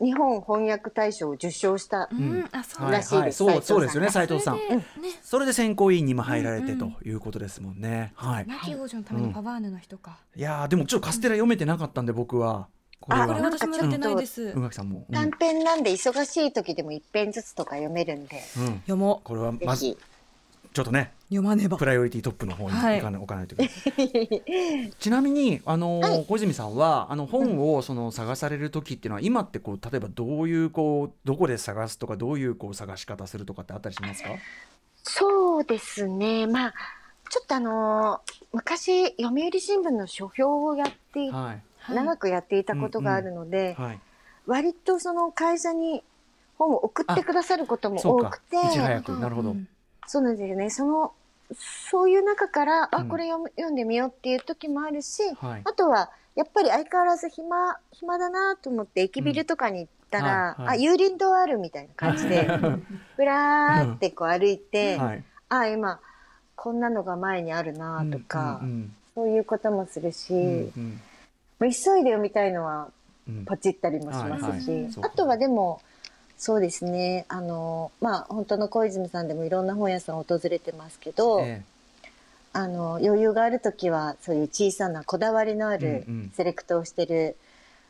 [0.00, 2.14] 日本翻訳大賞を受賞したう。
[2.14, 2.48] ん。
[2.52, 2.84] あそう。
[2.84, 3.42] はいらしいです。
[3.42, 4.58] はい、そう斉藤さんそうですよね斉藤さん。
[4.58, 4.82] それでね。
[5.22, 8.12] それで選考委員にも入られてうんということですもんね。
[8.14, 8.46] はい。
[8.46, 10.18] 亡き王女のためのパワーヌの人か。
[10.36, 12.68] いやーでもちょっとカステラ読めてなかったんで僕は。
[13.00, 14.42] これあこれは私もやってないです。
[14.56, 15.14] 宇垣さんも、うん。
[15.14, 18.66] 短編なんで忙しい時でも一編ずつとか読めるんで、うん。
[18.80, 19.96] 読もこれはまず。
[20.78, 24.92] ちょっとねう読まねばプライオリティトップの方にはい置かない,、置かないといけない。
[24.98, 34.30] ちなみにあのーはい小泉さんはあの本をその探される時っていうのは今ってこう例えばどういうこうどこで探すとかどういうこう探し方するとかってあったりしますか？
[35.02, 36.46] そうですね。
[36.46, 36.74] まあ、
[37.28, 44.00] ちょっとあのー昔、読売新聞の書評をやってい、はい長くやっていたことがあるので、はい。
[44.46, 46.04] 割とその会社に
[46.58, 49.50] 本を送ってくださることも多くて、いち早くなるほど。
[49.50, 49.68] うん
[50.08, 50.70] そうなんですよね。
[50.70, 51.12] その、
[51.90, 53.08] そういう中から、あ、うん。
[53.08, 55.62] これ読む読んでみようっていう時もあるし、はい。
[55.64, 60.78] あとは、やっぱり相変わらず暇、暇だなと思って駅ビルとかに行ったら、うんはいはい。
[60.78, 62.46] あ、有林堂あるみたいな感じで、
[63.16, 65.24] ふらーってこう歩いて、はい。
[65.48, 66.00] あ、今、
[66.54, 71.00] こんなのが前にあるなとか、うんそういうこともするし、うんうん。
[71.58, 72.88] もう急いで読みたいのは
[73.28, 73.44] うん。
[73.44, 74.92] ポチったりもしますし、はいはい。
[75.02, 75.80] あとはでも
[76.38, 77.26] そうですね。
[77.28, 81.62] あのまあ本当の小泉さんでもいろんな本屋さんを訪れてますけど、え
[82.52, 86.32] あの余裕がある時はそういう小さなこだわりのあるうんうん。
[86.34, 87.36] セレクトをしてるえ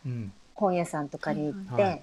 [0.07, 0.33] うん。
[0.55, 2.03] 本屋さんとかに行って、はいはい。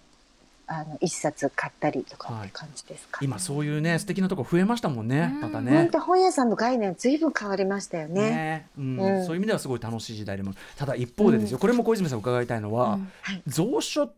[0.68, 2.48] あの一冊買ったりとかはい。
[2.48, 3.26] って感じですか、ね。
[3.26, 5.42] 今そういうね素敵なとこ増えましたもんねうん。
[5.42, 5.90] 本またね。
[5.92, 8.22] 当本屋さんの概念ずいぶん変わりましたよね。
[8.22, 8.68] ね。
[8.78, 9.00] うん。
[9.00, 9.26] うん。
[9.26, 10.54] そういう意味ではすごい楽しい時代でも。
[10.78, 13.12] ただ一方でですよ、これも小泉さん伺いたいのは、うん。
[13.22, 13.44] はい。
[13.52, 14.14] 蔵書っ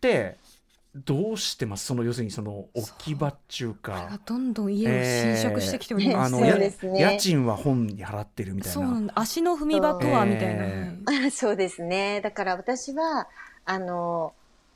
[0.00, 0.36] て
[1.04, 1.86] どうしてます？
[1.86, 4.18] その要するにその置き場っていうか。
[4.26, 9.12] どんどん家を侵食してきております、あのそうやですね家賃は本に払ってるみたいな。
[9.14, 12.20] 足の踏み場とはみたいな、えはいそうですね。
[12.20, 13.28] だから私は、
[13.64, 14.32] あの、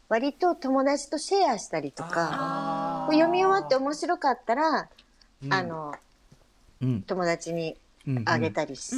[0.09, 4.89] 割と友達とシェアしたりとか、読み終わって面白かったら、
[5.45, 5.95] うんあの、
[6.81, 8.95] うん友達にうんうんあげたりす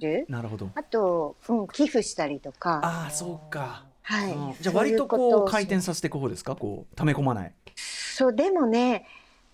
[0.00, 0.26] る。
[0.28, 0.70] なるほど。
[0.74, 3.84] あと、うん、寄付したりとか、ああそうか。
[4.02, 4.54] はいうん。
[4.60, 6.56] じゃあ割とこう回転させていく方ですか？
[6.56, 7.52] こう溜め込まない。
[7.76, 9.06] そう、でもね、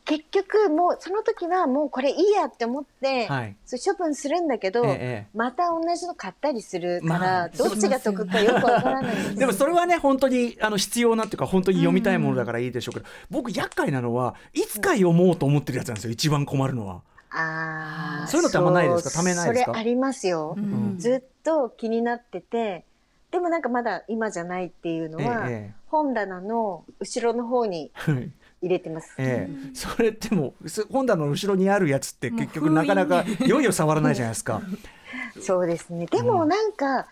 [0.04, 3.54] 結局もうその時はもうこれいいやって思って、はい。
[3.66, 17.02] そう処分するんだけど、ええまた同じの買ったりするから、まあどっちが得かよくわからないんで でもそれはね本当にあの必要なっていうか本当に読みたいものだからいいでしょうけど、僕厄介なのはいつか読もうと思ってるやつなんですよ一番困るのは。
[17.30, 18.26] ああ。
[18.28, 19.10] そういうのってあんまないですか？
[19.10, 19.72] ためないですか？
[19.72, 20.54] それありますよ。
[20.56, 22.86] うんずっと気になってて、
[23.30, 29.14] でもなんかまだ今じゃないっていうのは、え本棚の後ろの方にえええ入れてます。
[29.18, 30.54] ええそれっても
[30.90, 34.62] 本棚の後ろにあるやつって結局なかなかいよいよ触らないじゃないですか。
[35.40, 36.06] そうですね。
[36.06, 37.06] でもなんか、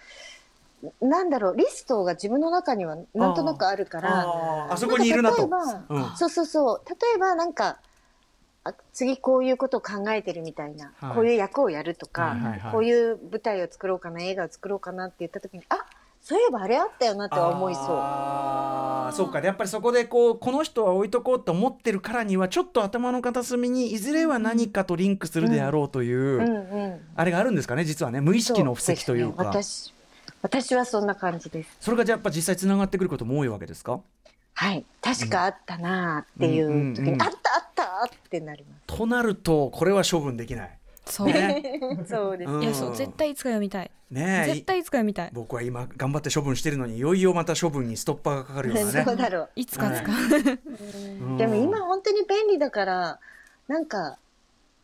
[1.01, 5.49] なんだろう、リストが自分の中にはなんとなくあるから、あそこにいるなと。
[5.89, 6.83] うんそうそうそう。
[6.89, 7.79] 例えばなんか、
[8.65, 15.87] あ次こういうことを考えてるみたいな、はいこういう役をやるとか、はいはいはいこういう舞台を作ろうかな、映画を作ろうかなって言った時に、あ
[16.29, 17.85] そういえばあれあったよなとは思いそう。
[17.89, 27.01] あーそうかでやっぱりそこでこうこの人は置いとこうと思ってるからにはちょっと頭の片隅にいずれは何かとリンクするであろうという、うんうん。
[27.15, 29.95] あれがあるんですかね実はね無意識の布石というかね私、
[30.43, 31.77] 私はそんな感じです。
[31.79, 34.01] それがじゃあやっぱ実際つながってくることも多いわけですか？
[34.55, 34.85] はい。
[35.01, 40.77] 確かあったなっていう時に、うんうんうんあったあったってなりまとなるとこれは処分できない。
[41.07, 41.81] そう、ね。
[42.05, 42.11] す。
[42.11, 42.51] そうです。
[42.51, 44.53] うんいやそう絶対いつか読みたい、ねえ。
[44.53, 45.31] 絶対いつか読みたい。
[45.33, 49.05] 僕は今頑張って処分してるのにいよいよまた処分にストッパーがかかるようなね。
[49.05, 49.17] そう。
[49.17, 49.51] だろう。
[49.57, 50.59] いつか使う、
[51.21, 51.37] うん。
[51.37, 53.19] でも今本当に便利だから、
[53.69, 54.19] なんか、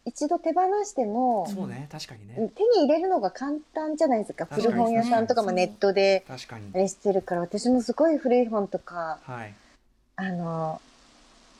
[0.04, 2.50] 一度手放しても、そうね確かにね。
[2.56, 4.46] 手に入れるのが簡単じゃないですか。
[4.46, 6.70] 古本屋さんとかもネットで確かに。
[6.74, 9.54] あれしてるから、私もすごい古い本とか、はい、
[10.16, 10.80] あの、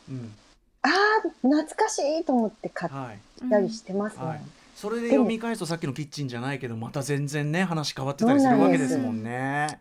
[0.08, 0.34] うん
[0.82, 4.28] ああ、懐かしいと思って買っはい、たりしてますもん。
[4.28, 4.40] はい
[4.74, 9.78] それで読み返すとさっきのキッチンじゃないけどまた全然ね話変わってたりするわけですもんね。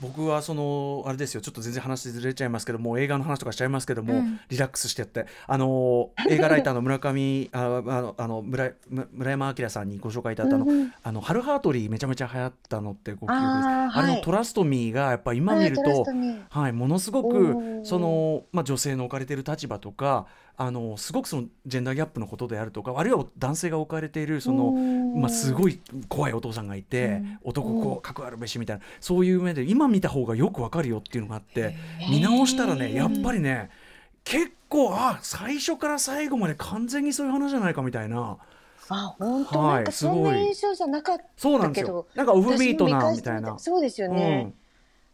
[0.00, 1.40] 僕はそのあれですよ。
[1.40, 4.40] ちょっと全然話ずれちゃいますけども映画の話とかしちゃいますけども、うん。
[4.48, 5.26] リラックスしてやって。
[5.46, 13.38] あの 映画ライターの村上ああのあの村む村山明さんにご紹介いただいたあの、うんあのハルハートリーめちゃめちゃ流行ったのってご記憶です。
[13.38, 16.42] あーはいあれのトラストミーがやっぱ今見るとストミー。
[16.48, 17.84] はい、ものすごおくー。
[17.84, 20.26] その、まあ、女性の置かれている立場とか
[20.60, 31.76] あのすごくそのジェンダーギャップのことであるとかあるいは男性が置かれているその、まあ、すごい怖いお父さんがいて、男こう格あるべしみたいなそういう目で今見た方がよくわかるよっていうのがあって
[32.10, 33.70] 見直したらねやっぱりね
[34.24, 38.36] 結構あ最初から最後まで完全にそういう話じゃないかみたいな。
[38.90, 41.82] あ、本当、はいなんかそんな印象じゃなかったそうなんか
[42.32, 43.56] オフビートなみたいな。
[43.60, 44.52] そうですよね。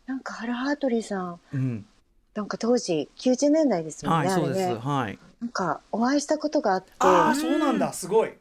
[0.06, 1.60] なんかハルハートリーさん、うん。
[1.60, 1.86] うん
[2.34, 4.28] なんか当時90年代ですもんね。
[4.28, 7.92] はいそうです、はいなんかお会いしたことがあって、ああそうなんだ。
[7.92, 8.32] すごい。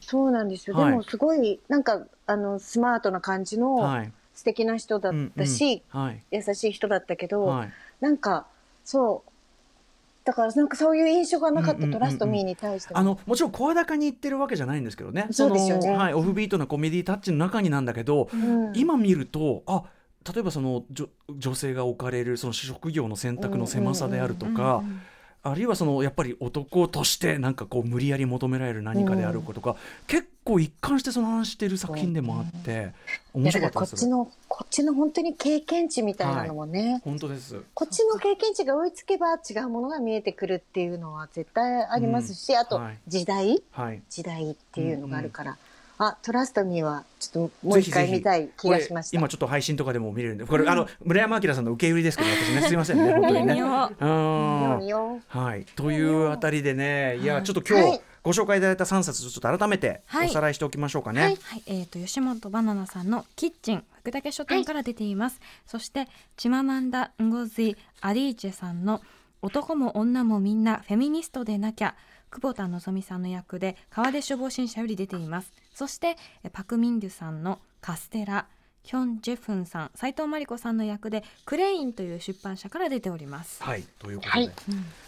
[0.00, 0.76] そうなんですよ。
[0.76, 0.90] はい。
[0.90, 4.12] でもすごいなんかあのスマートな感じのはい。
[4.34, 6.06] 素敵な人だったし、うんうん。
[6.06, 6.22] はい。
[6.30, 7.70] 優しい人だったけど、はい。
[8.00, 8.46] なんか
[8.84, 9.30] そう。
[10.24, 11.98] だからなんかそういう印象がなかった、うんうんうんうん。
[11.98, 15.28] トラストミーに対してもあのもちろん声高に言ってるわけじゃないんですけどね。
[15.30, 15.90] そうですよね。
[15.90, 18.72] のはい、オフビートなコメディタッチの中になんだけど、うん。
[18.74, 19.84] 今見るとあ
[20.30, 24.84] 例えばその女女性が置かれるその職業の選択の狭さであるとか、
[25.44, 29.74] あるいはそのやっぱり男としてなんかこう無理やり求められる何かであることが、
[30.06, 32.92] 結構一貫してその話している作品でもあって、
[33.34, 33.94] 面いやだからこ白かったです。
[33.96, 37.60] っちのこっちの本当に経験値みたいなのもね、本当です。
[37.74, 42.98] こっちの経験値が追いつけば違うものが見えてくるっていうのは絶対ありますし、あとはい。
[43.08, 43.62] 時代。
[43.72, 44.02] はい。
[44.08, 45.58] 時代っていうのがあるから、
[46.04, 49.16] あトラストミーはちょっともう一回見たい気がしました。
[49.16, 50.44] 今ちょっと配信とかでも見れるんで。
[50.44, 52.62] これ、あの村山明さんの受け売りですけど私ね。
[52.62, 53.62] すいませんね 本当にね。
[53.62, 58.00] はい、というあたりでね、いや、ちょっと今日、はい。
[58.22, 60.28] ご紹介いただいた3冊、ちょっと改めてはい。
[60.28, 61.22] おさらいしておきましょうかね。
[61.22, 69.00] はい、はい、えっ、と吉本バナナさんのキッチン、角竹書店から出ています、そしてチママンダ・ンゴズイ・アディーチェさんの
[69.40, 71.96] 男も女もみんなフェミニストでなきゃ
[72.30, 76.16] 久保田希さんの役で川出処方新社より出ていますそして
[76.52, 78.46] パク・ミンデュさんのカステラ。
[78.82, 84.50] ヒョン・ジェフンさん斉藤真理子さんの役でクレインという出版社から出ております、はいということで、はい。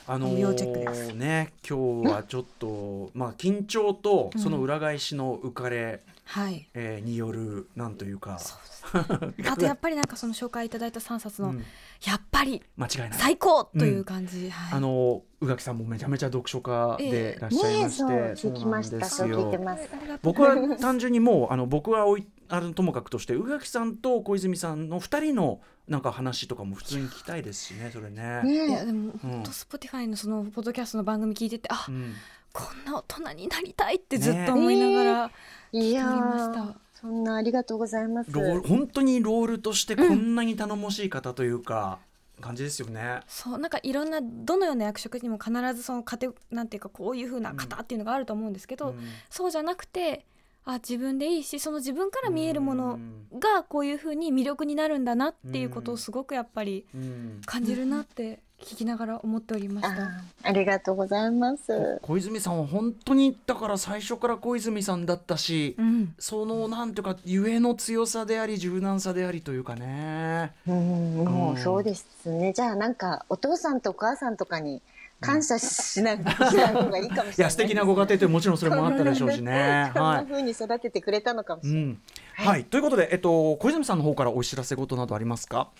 [0.06, 1.12] あの要チェックです。
[1.14, 6.68] ね今日はちょっと、まあ緊張とその裏返しの浮かれ、はい。
[6.74, 8.38] えーによるなんというか。
[8.94, 11.64] あとやっぱりなんかその紹介いただいた3冊の、うん。
[12.04, 13.10] やっぱり間違いない。
[13.14, 14.76] 最高という感じ、はい。
[14.76, 19.06] あの宇垣さんもめちゃめちゃ読書家でいらっしゃいまして、そう聞きました。
[19.06, 19.88] そう聞いてます。
[20.22, 28.42] 僕は単純にもうあの僕はおいあのともかくとして宇垣さんと小泉さんの2人のなんか話とかも普通に聞きたいですしねそれね。
[28.44, 32.14] いねやでもうん本当 Spotify のそのポッドキャストの番組聞いててあ、うん。
[32.52, 35.30] こんな大人になりたいってずっと思いながら
[35.72, 38.32] えいや聞いておりました、ーそんなありがとうございます。
[38.32, 41.98] ロール本当にロールとしてこんなに頼もしい方というか、
[42.40, 43.20] 感じですよね。
[43.28, 49.00] そうなんかいろんなどのような役職にも必ずそのカテなんていうかこういう風な方っていうのがあると思うんですけど、うん。
[49.28, 50.24] そうじゃなくて
[50.66, 53.38] あ自分でいいしその自分から見えるものうん。
[53.38, 57.40] がこういう風に魅力になるんだなっていうことをすごくやっぱりうん。
[57.44, 60.10] 感じるなって聞きながら思っておりました。
[60.42, 61.98] ありがとうございます。
[62.02, 70.52] 小泉さんは本当にだから最初から小泉さんだったし、うん、そのなんていうかゆえの強さであり柔軟さでありというかね。
[70.66, 71.54] うんもうん。
[71.54, 72.52] うそうですね。
[72.54, 74.80] じゃあなんかお父さんとお母さんとかに
[75.20, 79.90] 感謝しながらしない方がいいかもしれないいや素敵なご家庭ってもちろんそれもあったでしょうしね。
[79.94, 80.16] こんは。
[80.16, 82.00] ない風に育ててくれたのかもしれない、うん。
[82.34, 85.70] はい、ということで、えっと、小泉さんの方からお知らせ事などありますか？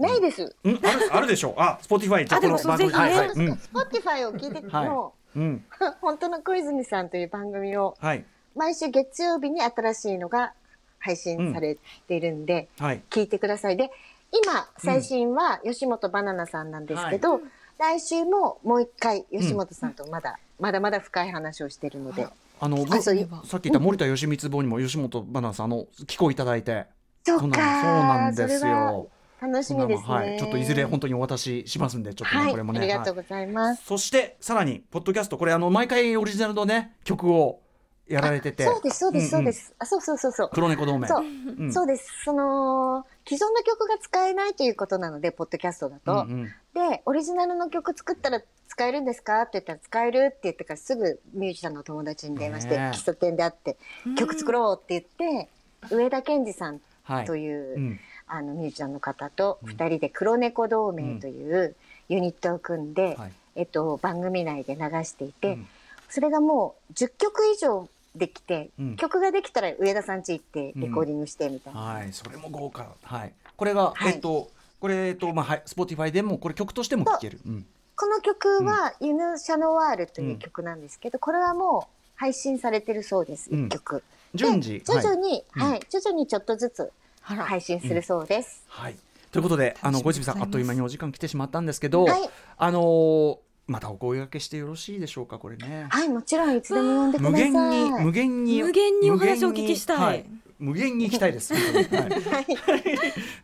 [0.00, 0.56] ないです。
[0.64, 1.54] うん、ある、あるでしょう。
[1.58, 4.88] あ、 Spotify、じゃあ、この番組、はい、はい、うん、Spotify を聞いてはい。
[4.88, 5.64] も、うん、
[6.00, 10.54] 本当の小泉さんという番組をはい、毎週月曜日に新しいのが
[10.98, 11.76] 配信され
[12.08, 13.76] ているんで、はい、聞いてください。
[13.76, 13.90] で、
[14.32, 17.42] 今、最新は吉本バナナさんなんですけど、
[17.78, 22.26] 来週ももう一回吉本さんとまだ、まだまだ深い話をしているので、
[22.60, 26.86] あの、さっき言った森田義満本にも吉本バナナさん、あの、寄稿いただいて。
[27.24, 29.08] そうなんかそうなんですよ。
[29.40, 30.08] 楽しみですね。
[30.08, 32.80] はい、ちょっといずれ本当にお渡ししますんで、ちょっとね、はい、これもね。
[32.80, 33.84] ありがとうはいございます。
[33.84, 37.60] そして、さらに、ポッドキャスト、これ、あの、毎回オリジナルのね、曲を
[38.08, 38.64] やられてて。
[38.64, 39.52] そうです、そうです、んんそうで。
[39.52, 39.74] す。
[39.78, 40.50] あ、そうそうそうそう。
[40.52, 41.08] 黒猫同盟。
[41.08, 42.06] そう、うんそうです。
[42.24, 46.12] その、既存の曲が使えないということなので、ポッドキャストだと。
[46.12, 49.42] うんうんで、オリジナルの曲作ったら使えるんですか？
[49.42, 52.96] って言ったら使えるって言ってからすぐミュージシャンの友達に電話して、ねえ。
[52.96, 53.76] 喫茶店で会って、
[54.18, 55.48] 曲作ろうって言って、
[55.94, 57.26] 上田健二さんはい。
[57.26, 58.00] という、うん。
[58.26, 61.76] あのミュージシャンの方と二人で黒猫同盟という
[62.08, 63.32] ユニットを組んで、はい。
[63.54, 65.66] えっと、番組内で流していて、うん。
[66.08, 68.96] それがもう10曲以上できて、うん。
[68.96, 71.80] 曲ができたら上田さん家行ってレコーディングしてみたいな。
[71.80, 72.94] はい、それも豪華。
[73.02, 73.32] はい。
[73.56, 74.14] これが、はい。
[74.14, 74.48] えっと、
[74.84, 77.40] これ、えっと、まあ、はい、 Spotify でも、これ曲としても聴ける。
[77.46, 77.66] うん。
[77.96, 84.02] この曲は、 Un chat noir という曲なんですけど、これはもう配信されてるそうです、うん1曲。
[84.34, 84.80] 順次。
[84.80, 88.62] で徐々に、はいはい、徐々にちょっとずつ配信するそうです。
[88.68, 88.96] はい。
[89.32, 95.86] ということで、あの、小泉さん、あっという間にお時間来てしまったんですけど、はいあのーまたお声掛けしてよろしいでしょうか、これね。
[95.88, 97.50] はい、もちろんいつでも呼んでくだ無さい。
[97.50, 100.26] 限に、無限に、無限にお話をお聞きしたい
[100.64, 101.52] 無限に行きたいです。
[101.52, 102.46] はいはい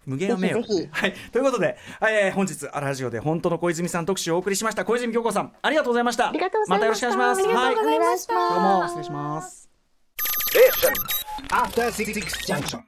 [0.07, 1.14] 無限は迷惑ぜひぜひはい。
[1.33, 4.87] ということで、えー本日、アラジオで本当の小泉さん特集をお送りしました。
[4.87, 6.31] 小泉京子さん、ありがとうございました。
[6.31, 7.66] ありがとうございましたたよろしくお願いします。
[7.66, 9.68] ありがとうございましたはいどうも、失礼します。
[11.51, 12.14] After Six
[12.47, 12.83] Junction.